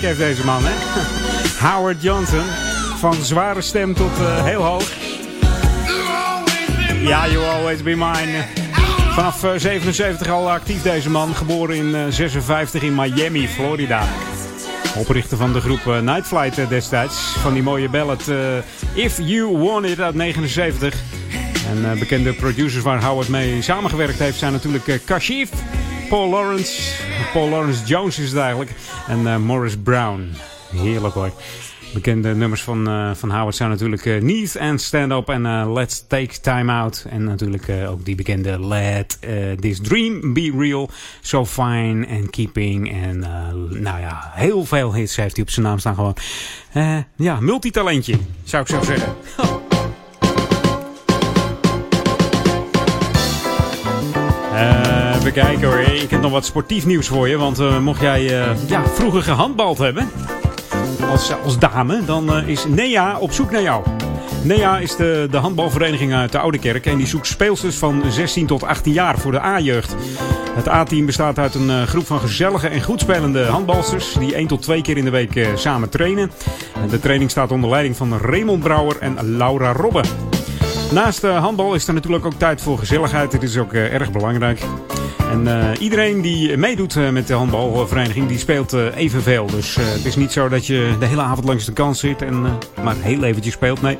Heeft 0.00 0.18
deze 0.18 0.44
man, 0.44 0.62
hè? 0.64 0.74
Howard 1.68 2.02
Johnson. 2.02 2.44
Van 2.98 3.14
zware 3.14 3.60
stem 3.60 3.94
tot 3.94 4.18
uh, 4.20 4.44
heel 4.44 4.62
hoog. 4.62 4.92
Ja, 7.02 7.28
You 7.28 7.44
Always 7.44 7.82
Be 7.82 7.90
Mine. 7.90 8.44
Vanaf 9.10 9.44
77 9.56 10.28
al 10.28 10.50
actief 10.50 10.82
deze 10.82 11.10
man. 11.10 11.34
Geboren 11.34 11.76
in 11.76 12.12
56 12.12 12.82
in 12.82 12.94
Miami, 12.94 13.48
Florida. 13.48 14.02
Oprichter 14.96 15.36
van 15.36 15.52
de 15.52 15.60
groep 15.60 15.84
Night 15.84 16.26
Flight 16.26 16.68
destijds. 16.68 17.14
Van 17.38 17.52
die 17.52 17.62
mooie 17.62 17.88
ballad 17.88 18.30
If 18.92 19.18
You 19.20 19.58
Want 19.58 19.86
It 19.86 20.00
uit 20.00 20.14
79. 20.14 20.94
En 21.70 21.98
bekende 21.98 22.32
producers 22.32 22.82
waar 22.82 23.04
Howard 23.04 23.28
mee 23.28 23.62
samengewerkt 23.62 24.18
heeft 24.18 24.38
zijn 24.38 24.52
natuurlijk 24.52 25.00
Kashif, 25.04 25.50
Paul 26.08 26.28
Lawrence, 26.28 26.82
Paul 27.32 27.48
Lawrence 27.48 27.84
Jones 27.84 28.18
is 28.18 28.28
het 28.30 28.38
eigenlijk. 28.38 28.70
En 29.08 29.42
Morris 29.42 29.76
Brown. 29.76 30.32
Heerlijk 30.70 31.14
hoor. 31.14 31.32
Bekende 31.94 32.34
nummers 32.34 32.62
van, 32.62 32.88
uh, 32.88 33.10
van 33.14 33.30
Howard 33.30 33.56
zijn 33.56 33.70
natuurlijk 33.70 34.04
uh, 34.04 34.22
Neath 34.22 34.58
and 34.58 34.80
Stand 34.80 35.12
Up 35.12 35.28
en 35.28 35.44
uh, 35.44 35.72
Let's 35.72 36.04
Take 36.06 36.40
Time 36.40 36.72
Out. 36.72 37.04
En 37.08 37.24
natuurlijk 37.24 37.68
ook 37.88 38.04
die 38.04 38.14
bekende 38.14 38.66
Let 38.66 39.18
This 39.60 39.80
Dream 39.80 40.32
Be 40.34 40.54
Real. 40.58 40.90
So 41.20 41.46
Fine 41.46 42.06
and 42.06 42.30
Keeping. 42.30 42.92
En 43.02 43.18
nou 43.70 44.00
ja, 44.00 44.30
heel 44.34 44.64
veel 44.64 44.94
hits 44.94 45.16
heeft 45.16 45.36
hij 45.36 45.44
op 45.44 45.50
zijn 45.50 45.66
naam 45.66 45.78
staan 45.78 45.94
gewoon. 45.94 46.16
ja, 47.16 47.40
multitalentje 47.40 48.18
zou 48.44 48.62
ik 48.62 48.68
zo 48.68 48.82
zeggen. 48.82 49.14
kijken. 55.42 55.94
Ik 56.02 56.10
heb 56.10 56.20
nog 56.20 56.32
wat 56.32 56.44
sportief 56.44 56.86
nieuws 56.86 57.08
voor 57.08 57.28
je. 57.28 57.36
Want 57.36 57.80
mocht 57.80 58.00
jij 58.00 58.22
ja, 58.66 58.84
vroeger 58.86 59.22
gehandbald 59.22 59.78
hebben 59.78 60.08
als, 61.10 61.32
als 61.44 61.58
dame, 61.58 62.04
dan 62.04 62.46
is 62.46 62.64
Nea 62.66 63.18
op 63.18 63.32
zoek 63.32 63.50
naar 63.50 63.62
jou. 63.62 63.84
Nea 64.42 64.78
is 64.78 64.96
de, 64.96 65.28
de 65.30 65.36
handbalvereniging 65.36 66.14
uit 66.14 66.32
de 66.32 66.38
Oude 66.38 66.58
Kerk 66.58 66.86
en 66.86 66.96
die 66.96 67.06
zoekt 67.06 67.26
speelsters 67.26 67.76
van 67.76 68.02
16 68.08 68.46
tot 68.46 68.62
18 68.62 68.92
jaar 68.92 69.18
voor 69.18 69.32
de 69.32 69.40
A-jeugd. 69.40 69.94
Het 70.54 70.68
A-team 70.68 71.06
bestaat 71.06 71.38
uit 71.38 71.54
een 71.54 71.86
groep 71.86 72.06
van 72.06 72.20
gezellige 72.20 72.68
en 72.68 72.82
goed 72.82 73.00
spelende 73.00 73.44
handbalsters 73.44 74.12
die 74.12 74.34
één 74.34 74.46
tot 74.46 74.62
twee 74.62 74.82
keer 74.82 74.96
in 74.96 75.04
de 75.04 75.10
week 75.10 75.48
samen 75.54 75.88
trainen. 75.88 76.30
En 76.82 76.88
de 76.88 77.00
training 77.00 77.30
staat 77.30 77.52
onder 77.52 77.70
leiding 77.70 77.96
van 77.96 78.18
Raymond 78.18 78.62
Brouwer 78.62 78.96
en 79.00 79.36
Laura 79.36 79.72
Robbe. 79.72 80.02
Naast 80.92 81.22
handbal 81.22 81.74
is 81.74 81.88
er 81.88 81.94
natuurlijk 81.94 82.24
ook 82.26 82.34
tijd 82.34 82.60
voor 82.60 82.78
gezelligheid. 82.78 83.30
Dit 83.30 83.42
is 83.42 83.58
ook 83.58 83.72
erg 83.72 84.12
belangrijk. 84.12 84.60
En 85.30 85.46
uh, 85.46 85.70
iedereen 85.78 86.20
die 86.20 86.56
meedoet 86.56 86.94
uh, 86.94 87.10
met 87.10 87.26
de 87.26 87.34
handbalvereniging, 87.34 88.28
die 88.28 88.38
speelt 88.38 88.74
uh, 88.74 88.96
evenveel. 88.96 89.46
Dus 89.46 89.76
het 89.80 90.04
is 90.04 90.16
niet 90.16 90.32
zo 90.32 90.48
dat 90.48 90.66
je 90.66 90.96
de 90.98 91.06
hele 91.06 91.22
avond 91.22 91.46
langs 91.46 91.64
de 91.64 91.72
kant 91.72 91.96
zit 91.96 92.22
en 92.22 92.58
maar 92.82 92.96
heel 93.00 93.22
eventjes 93.22 93.54
speelt. 93.54 93.82
Nee, 93.82 93.98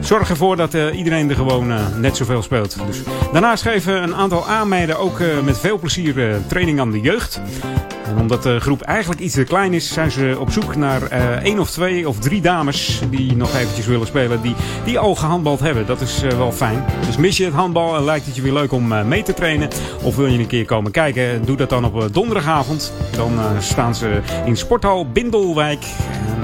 zorg 0.00 0.30
ervoor 0.30 0.56
dat 0.56 0.74
iedereen 0.74 1.30
er 1.30 1.36
gewoon 1.36 1.72
net 2.00 2.16
zoveel 2.16 2.42
speelt. 2.42 2.76
Dus 2.86 3.02
daarnaast 3.32 3.62
geven 3.62 4.02
een 4.02 4.14
aantal 4.14 4.46
aanmeiden 4.46 4.98
ook 4.98 5.18
met 5.44 5.58
veel 5.58 5.78
plezier 5.78 6.40
training 6.48 6.80
aan 6.80 6.90
de 6.90 7.00
jeugd. 7.00 7.40
En 8.10 8.18
omdat 8.18 8.42
de 8.42 8.60
groep 8.60 8.80
eigenlijk 8.80 9.20
iets 9.20 9.34
te 9.34 9.44
klein 9.44 9.74
is, 9.74 9.92
zijn 9.92 10.10
ze 10.10 10.36
op 10.38 10.50
zoek 10.50 10.76
naar 10.76 11.02
uh, 11.12 11.30
één 11.30 11.58
of 11.58 11.70
twee 11.70 12.08
of 12.08 12.18
drie 12.18 12.40
dames 12.40 13.02
die 13.10 13.36
nog 13.36 13.54
eventjes 13.54 13.86
willen 13.86 14.06
spelen, 14.06 14.42
die, 14.42 14.54
die 14.84 14.98
al 14.98 15.14
gehandbald 15.14 15.60
hebben. 15.60 15.86
Dat 15.86 16.00
is 16.00 16.22
uh, 16.22 16.30
wel 16.30 16.52
fijn. 16.52 16.84
Dus 17.06 17.16
mis 17.16 17.36
je 17.36 17.44
het 17.44 17.54
handbal 17.54 17.96
en 17.96 18.04
lijkt 18.04 18.26
het 18.26 18.36
je 18.36 18.42
weer 18.42 18.52
leuk 18.52 18.72
om 18.72 18.92
uh, 18.92 19.04
mee 19.04 19.22
te 19.22 19.34
trainen, 19.34 19.68
of 20.02 20.16
wil 20.16 20.26
je 20.26 20.38
een 20.38 20.46
keer 20.46 20.64
komen 20.64 20.90
kijken, 20.90 21.44
doe 21.44 21.56
dat 21.56 21.68
dan 21.68 21.84
op 21.84 22.12
donderdagavond. 22.12 22.92
Dan 23.16 23.32
staan 23.58 23.94
ze 23.94 24.20
in 24.44 24.56
Sporthal 24.56 25.10
Bindelwijk. 25.12 25.84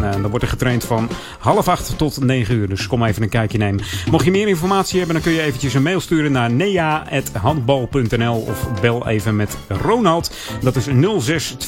En 0.02 0.22
dan 0.22 0.30
wordt 0.30 0.44
er 0.44 0.50
getraind 0.50 0.84
van 0.84 1.08
half 1.38 1.68
acht 1.68 1.98
tot 1.98 2.20
negen 2.20 2.54
uur. 2.54 2.68
Dus 2.68 2.86
kom 2.86 3.04
even 3.04 3.22
een 3.22 3.28
kijkje 3.28 3.58
nemen. 3.58 3.84
Mocht 4.10 4.24
je 4.24 4.30
meer 4.30 4.48
informatie 4.48 4.98
hebben, 4.98 5.14
dan 5.14 5.24
kun 5.24 5.32
je 5.32 5.42
eventjes 5.42 5.74
een 5.74 5.82
mail 5.82 6.00
sturen 6.00 6.32
naar 6.32 6.50
nea.handbal.nl 6.50 8.44
of 8.48 8.80
bel 8.80 9.08
even 9.08 9.36
met 9.36 9.56
Ronald. 9.68 10.34
Dat 10.60 10.76
is 10.76 10.86
06 11.18 11.55
239-74653. 11.56 11.66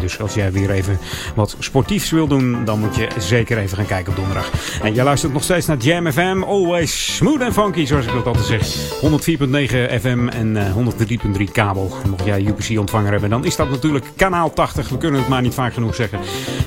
Dus 0.00 0.20
als 0.20 0.34
jij 0.34 0.52
weer 0.52 0.70
even 0.70 0.98
wat 1.34 1.56
sportiefs 1.58 2.10
wil 2.10 2.26
doen, 2.26 2.64
dan 2.64 2.78
moet 2.78 2.96
je 2.96 3.08
zeker 3.18 3.58
even 3.58 3.76
gaan 3.76 3.86
kijken 3.86 4.10
op 4.10 4.16
donderdag. 4.16 4.50
En 4.82 4.94
jij 4.94 5.04
luistert 5.04 5.32
nog 5.32 5.42
steeds 5.42 5.66
naar 5.66 5.76
Jam 5.76 6.12
FM. 6.12 6.42
Always 6.42 7.14
smooth 7.16 7.42
and 7.42 7.52
funky, 7.52 7.86
zoals 7.86 8.06
ik 8.06 8.12
dat 8.12 8.26
altijd 8.26 8.44
zeg. 8.44 8.66
104.9 9.00 10.00
FM 10.00 10.28
en 10.28 10.56
uh, 10.56 10.66
eh, 10.66 10.76
103.3 11.38 11.44
kabel. 11.52 11.92
Mocht 12.08 12.24
jij 12.24 12.44
UPC-ontvanger 12.44 13.10
hebben, 13.10 13.30
dan 13.30 13.44
is 13.44 13.56
dat 13.56 13.70
natuurlijk 13.70 14.06
kanaal 14.16 14.52
80. 14.52 14.88
We 14.88 14.98
kunnen 14.98 15.20
het 15.20 15.28
maar 15.28 15.42
niet 15.42 15.54
vaak 15.54 15.72
genoeg 15.72 15.94
zeggen. 15.94 16.18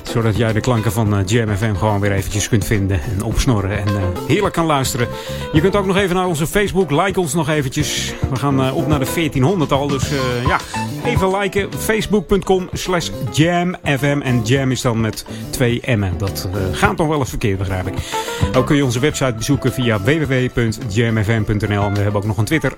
Zodat 0.02 0.36
jij 0.36 0.52
de 0.52 0.60
klanken 0.60 0.92
van 0.92 1.18
uh, 1.18 1.26
Jam 1.26 1.56
FM 1.56 1.74
gewoon 1.74 2.00
weer 2.00 2.12
eventjes 2.12 2.48
kunt 2.48 2.64
vinden 2.64 3.00
en 3.02 3.22
opsnorren. 3.22 3.78
En 3.78 3.88
uh, 3.88 4.26
heerlijk 4.28 4.54
kan 4.54 4.66
luisteren. 4.66 5.08
Je 5.52 5.60
kunt 5.60 5.76
ook 5.76 5.86
nog 5.86 5.96
even 5.96 6.16
naar 6.16 6.26
onze 6.26 6.46
Facebook. 6.46 6.90
Like 6.90 7.20
ons 7.20 7.34
nog 7.34 7.48
eventjes. 7.48 8.14
We 8.30 8.36
gaan 8.36 8.72
op 8.72 8.86
naar 8.86 8.98
de 8.98 9.10
1400 9.14 9.72
al. 9.72 9.88
Dus 9.88 10.03
dus 10.08 10.18
uh, 10.18 10.46
ja, 10.46 10.60
even 11.04 11.36
liken. 11.36 11.68
Facebook.com 11.78 12.68
slash 12.72 13.08
jamfm. 13.32 14.20
En 14.22 14.42
jam 14.42 14.70
is 14.70 14.80
dan 14.80 15.00
met 15.00 15.24
twee 15.50 15.82
M'en. 15.96 16.18
Dat 16.18 16.48
uh, 16.54 16.62
gaat 16.72 16.96
toch 16.96 17.06
wel 17.06 17.18
eens 17.18 17.28
verkeerd, 17.28 17.58
begrijp 17.58 17.86
ik. 17.86 17.94
Ook 18.54 18.66
kun 18.66 18.76
je 18.76 18.84
onze 18.84 19.00
website 19.00 19.34
bezoeken 19.34 19.72
via 19.72 20.00
www.jamfm.nl. 20.00 21.82
En 21.82 21.94
we 21.94 22.00
hebben 22.00 22.14
ook 22.14 22.26
nog 22.26 22.36
een 22.36 22.44
Twitter, 22.44 22.72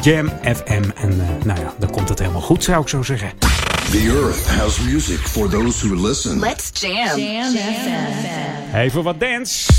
jamfm. 0.00 0.82
En 0.94 1.14
uh, 1.14 1.44
nou 1.44 1.60
ja, 1.60 1.74
dan 1.78 1.90
komt 1.90 2.08
het 2.08 2.18
helemaal 2.18 2.40
goed, 2.40 2.64
zou 2.64 2.82
ik 2.82 2.88
zo 2.88 3.02
zeggen. 3.02 3.30
The 3.90 4.20
earth 4.22 4.46
has 4.46 4.80
music 4.80 5.18
for 5.18 5.48
those 5.48 5.88
who 5.88 6.06
listen. 6.06 6.38
Let's 6.38 6.70
jam. 6.80 7.18
Jam 7.18 7.52
FM. 7.52 8.76
Even 8.76 9.02
wat 9.02 9.20
dance. 9.20 9.72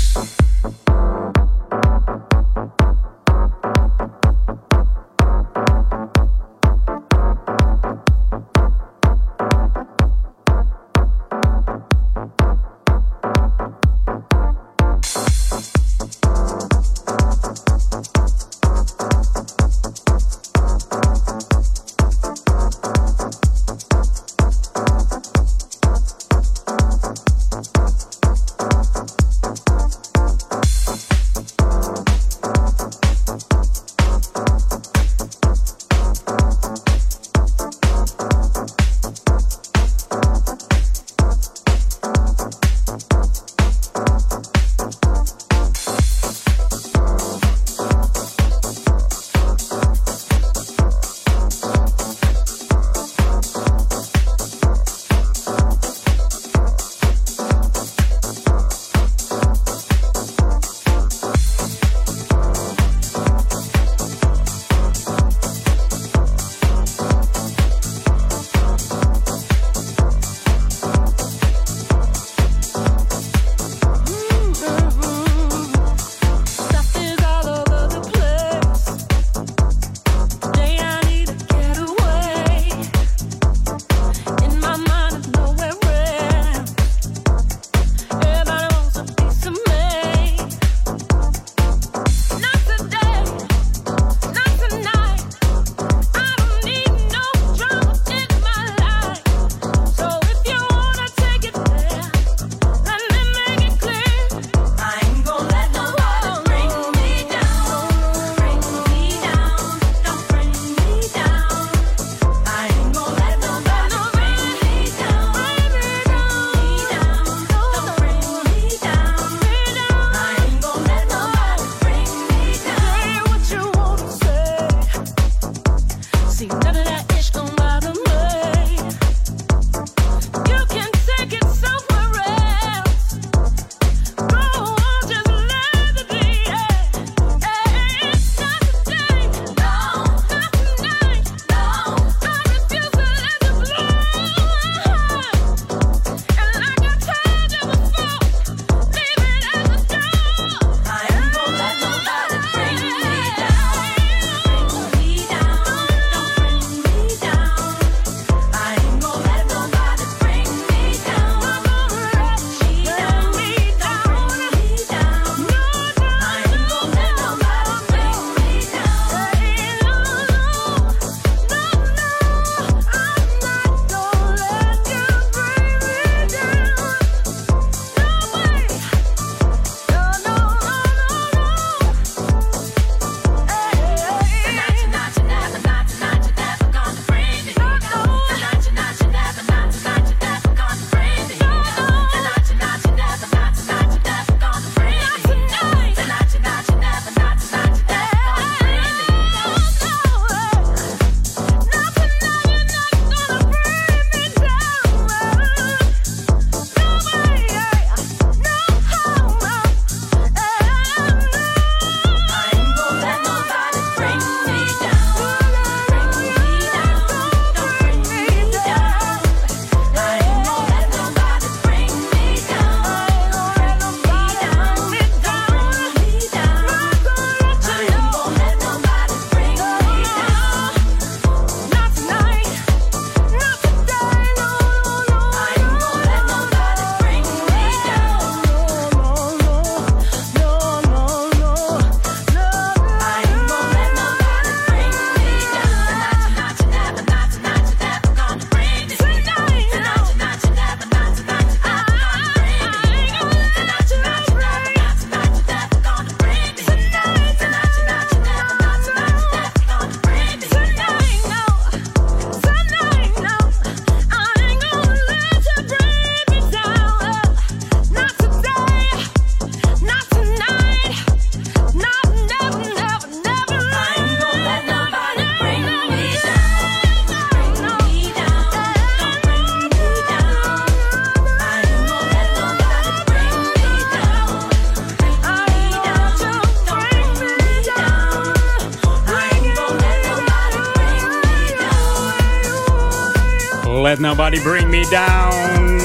Bring 294.30 294.68
Me 294.68 294.84
Down. 294.90 295.80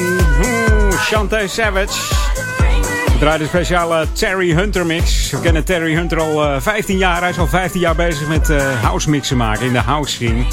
Chante 0.90 1.48
Savage. 1.48 1.92
We 3.12 3.18
draaien 3.18 3.38
de 3.38 3.46
speciale 3.46 4.06
Terry 4.12 4.52
Hunter 4.52 4.86
mix. 4.86 5.30
We 5.30 5.40
kennen 5.40 5.64
Terry 5.64 5.94
Hunter 5.94 6.20
al 6.20 6.54
uh, 6.54 6.60
15 6.60 6.96
jaar. 6.98 7.20
Hij 7.20 7.30
is 7.30 7.38
al 7.38 7.46
15 7.46 7.80
jaar 7.80 7.94
bezig 7.94 8.28
met 8.28 8.50
uh, 8.50 8.82
house 8.82 9.10
mixen 9.10 9.36
maken 9.36 9.66
in 9.66 9.72
de 9.72 9.78
house 9.78 10.12
scene. 10.12 10.44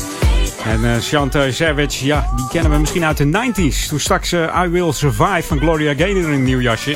En 0.65 0.81
uh, 0.83 1.51
Savage, 1.51 2.05
ja, 2.05 2.29
die 2.35 2.47
kennen 2.47 2.71
we 2.71 2.77
misschien 2.77 3.05
uit 3.05 3.17
de 3.17 3.25
90s. 3.25 3.87
Toen 3.87 3.99
stak 3.99 4.25
ze 4.25 4.51
I 4.65 4.67
Will 4.67 4.91
Survive 4.91 5.43
van 5.43 5.59
Gloria 5.59 5.93
Gaynor 5.93 6.23
in 6.23 6.33
een 6.33 6.43
nieuw 6.43 6.59
jasje. 6.59 6.95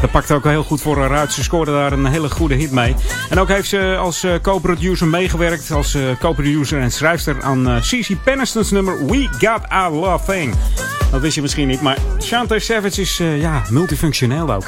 Dat 0.00 0.10
pakte 0.10 0.34
ook 0.34 0.44
heel 0.44 0.62
goed 0.62 0.80
voor 0.80 0.98
haar 0.98 1.16
uit. 1.16 1.32
Ze 1.32 1.42
scoorde 1.42 1.70
daar 1.70 1.92
een 1.92 2.06
hele 2.06 2.30
goede 2.30 2.54
hit 2.54 2.70
mee. 2.70 2.94
En 3.30 3.38
ook 3.38 3.48
heeft 3.48 3.68
ze 3.68 3.96
als 3.98 4.24
uh, 4.24 4.34
co-producer 4.42 5.06
meegewerkt. 5.06 5.70
Als 5.70 5.96
co-producer 6.20 6.80
en 6.80 6.92
schrijfster 6.92 7.42
aan 7.42 7.68
uh, 7.68 7.80
CC 7.80 8.22
Peniston's 8.24 8.70
nummer 8.70 9.06
We 9.06 9.28
Got 9.38 9.68
Our 9.68 10.20
Thing. 10.26 10.54
Dat 11.10 11.20
wist 11.20 11.34
je 11.34 11.42
misschien 11.42 11.68
niet, 11.68 11.80
maar 11.80 11.98
Chante 12.18 12.58
Savage 12.58 13.00
is 13.00 13.16
ja, 13.16 13.62
multifunctioneel 13.70 14.52
ook. 14.52 14.64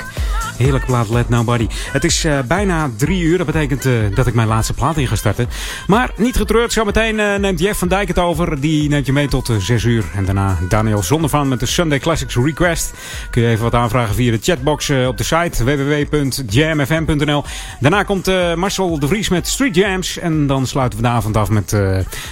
Heerlijk 0.56 0.86
plaat 0.86 1.08
Let 1.08 1.28
Nobody. 1.28 1.66
Het 1.92 2.04
is 2.04 2.24
uh, 2.24 2.38
bijna 2.48 2.90
drie 2.96 3.22
uur. 3.22 3.36
Dat 3.36 3.46
betekent 3.46 3.86
uh, 3.86 3.92
dat 4.14 4.26
ik 4.26 4.34
mijn 4.34 4.48
laatste 4.48 4.72
plaat 4.72 4.96
in 4.96 5.06
ga 5.06 5.14
starten. 5.14 5.48
Maar 5.86 6.10
niet 6.16 6.36
getreurd. 6.36 6.72
Zometeen 6.72 7.18
uh, 7.18 7.34
neemt 7.34 7.60
Jeff 7.60 7.78
van 7.78 7.88
Dijk 7.88 8.08
het 8.08 8.18
over. 8.18 8.60
Die 8.60 8.88
neemt 8.88 9.06
je 9.06 9.12
mee 9.12 9.28
tot 9.28 9.50
zes 9.58 9.84
uur. 9.84 10.04
En 10.14 10.24
daarna 10.24 10.58
Daniel 10.68 11.02
Zondervan 11.02 11.48
met 11.48 11.60
de 11.60 11.66
Sunday 11.66 11.98
Classics 11.98 12.36
Request. 12.36 12.92
Kun 13.30 13.42
je 13.42 13.48
even 13.48 13.62
wat 13.62 13.74
aanvragen 13.74 14.14
via 14.14 14.30
de 14.30 14.38
chatbox 14.42 14.90
op 14.90 15.18
de 15.18 15.24
site 15.24 15.64
www.jamfm.nl. 15.64 17.44
Daarna 17.80 18.02
komt 18.02 18.26
Marcel 18.56 18.98
de 18.98 19.06
Vries 19.06 19.28
met 19.28 19.48
Street 19.48 19.74
Jams. 19.74 20.18
En 20.18 20.46
dan 20.46 20.66
sluiten 20.66 20.98
we 20.98 21.04
de 21.04 21.10
avond 21.10 21.36
af 21.36 21.50
met 21.50 21.76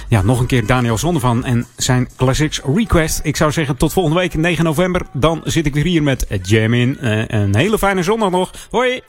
ja, 0.07 0.21
nog 0.21 0.39
een 0.39 0.45
keer 0.45 0.65
Daniel 0.65 0.97
Zondervan 0.97 1.45
en 1.45 1.65
zijn 1.75 2.07
Classics 2.17 2.61
Request. 2.75 3.19
Ik 3.23 3.35
zou 3.35 3.51
zeggen 3.51 3.77
tot 3.77 3.93
volgende 3.93 4.19
week 4.19 4.33
9 4.33 4.63
november. 4.63 5.01
Dan 5.11 5.41
zit 5.43 5.65
ik 5.65 5.73
weer 5.73 5.83
hier 5.83 6.03
met 6.03 6.25
Jam 6.41 6.73
in. 6.73 6.97
een 7.27 7.55
hele 7.55 7.77
fijne 7.77 8.03
zondag 8.19 8.39
nog. 8.39 8.51
Hoi! 8.71 9.03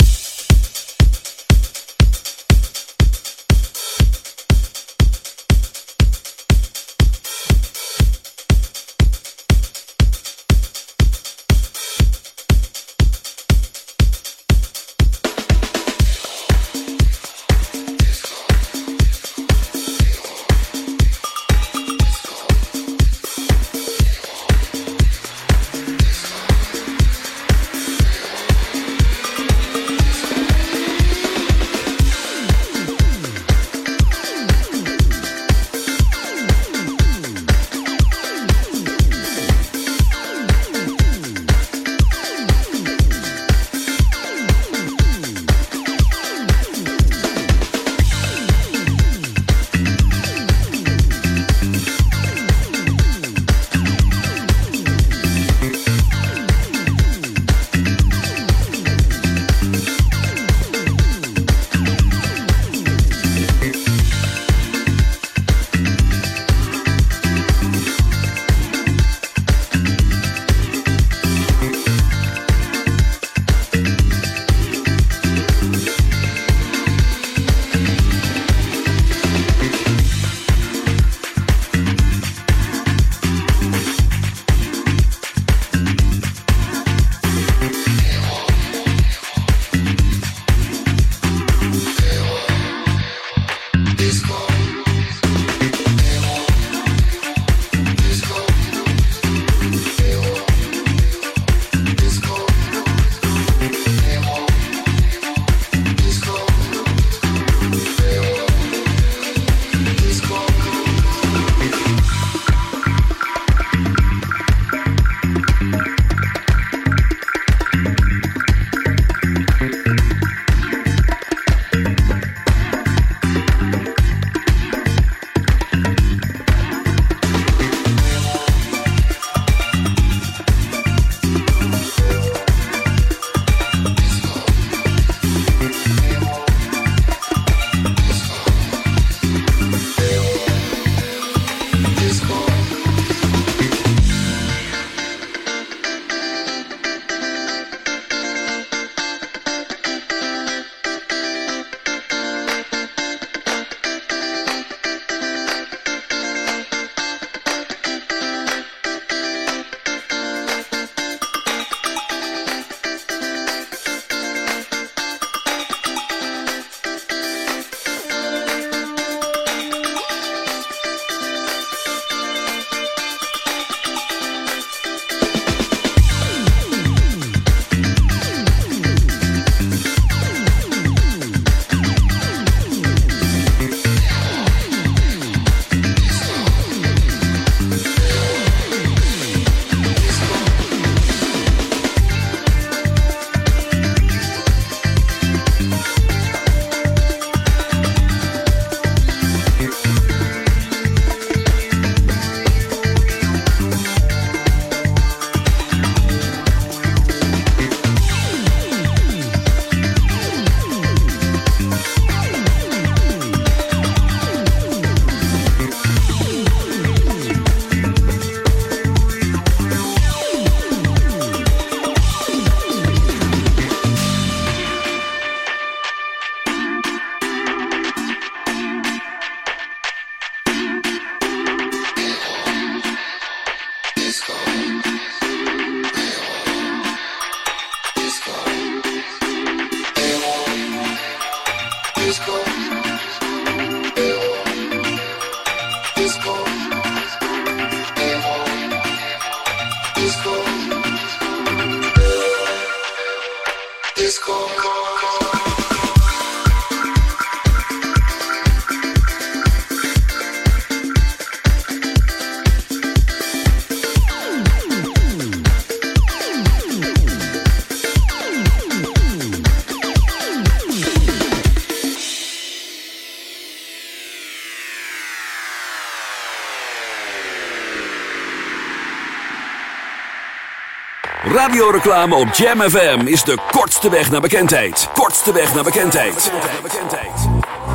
Radioreclame 281.56 282.14
op 282.14 282.28
Jam 282.32 282.60
FM 282.60 283.00
is 283.04 283.22
de 283.22 283.38
kortste 283.50 283.90
weg 283.90 284.10
naar 284.10 284.20
bekendheid. 284.20 284.88
Kortste 284.94 285.32
weg 285.32 285.54
naar 285.54 285.64
bekendheid. 285.64 286.30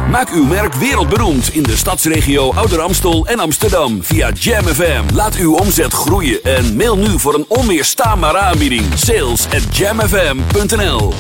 Maak 0.09 0.29
uw 0.29 0.43
merk 0.45 0.73
wereldberoemd 0.73 1.53
in 1.53 1.63
de 1.63 1.75
stadsregio 1.75 2.53
Ouder 2.53 2.81
Amstel 2.81 3.25
en 3.27 3.39
Amsterdam 3.39 4.03
via 4.03 4.31
Jam 4.33 4.63
FM. 4.63 5.03
Laat 5.13 5.35
uw 5.35 5.55
omzet 5.55 5.93
groeien 5.93 6.43
en 6.43 6.75
mail 6.75 6.97
nu 6.97 7.19
voor 7.19 7.33
een 7.33 7.45
onweerstaanbare 7.47 8.37
aanbieding. 8.37 8.85
Sales 8.95 9.45
at 9.45 9.77
jamfm.nl 9.77 11.13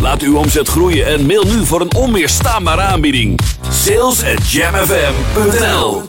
Laat 0.00 0.22
uw 0.22 0.36
omzet 0.36 0.68
groeien 0.68 1.06
en 1.06 1.26
mail 1.26 1.44
nu 1.44 1.64
voor 1.64 1.80
een 1.80 1.94
onweerstaanbare 1.94 2.80
aanbieding. 2.80 3.40
Sales 3.70 4.22
at 4.24 4.50
jamfm.nl 4.50 6.02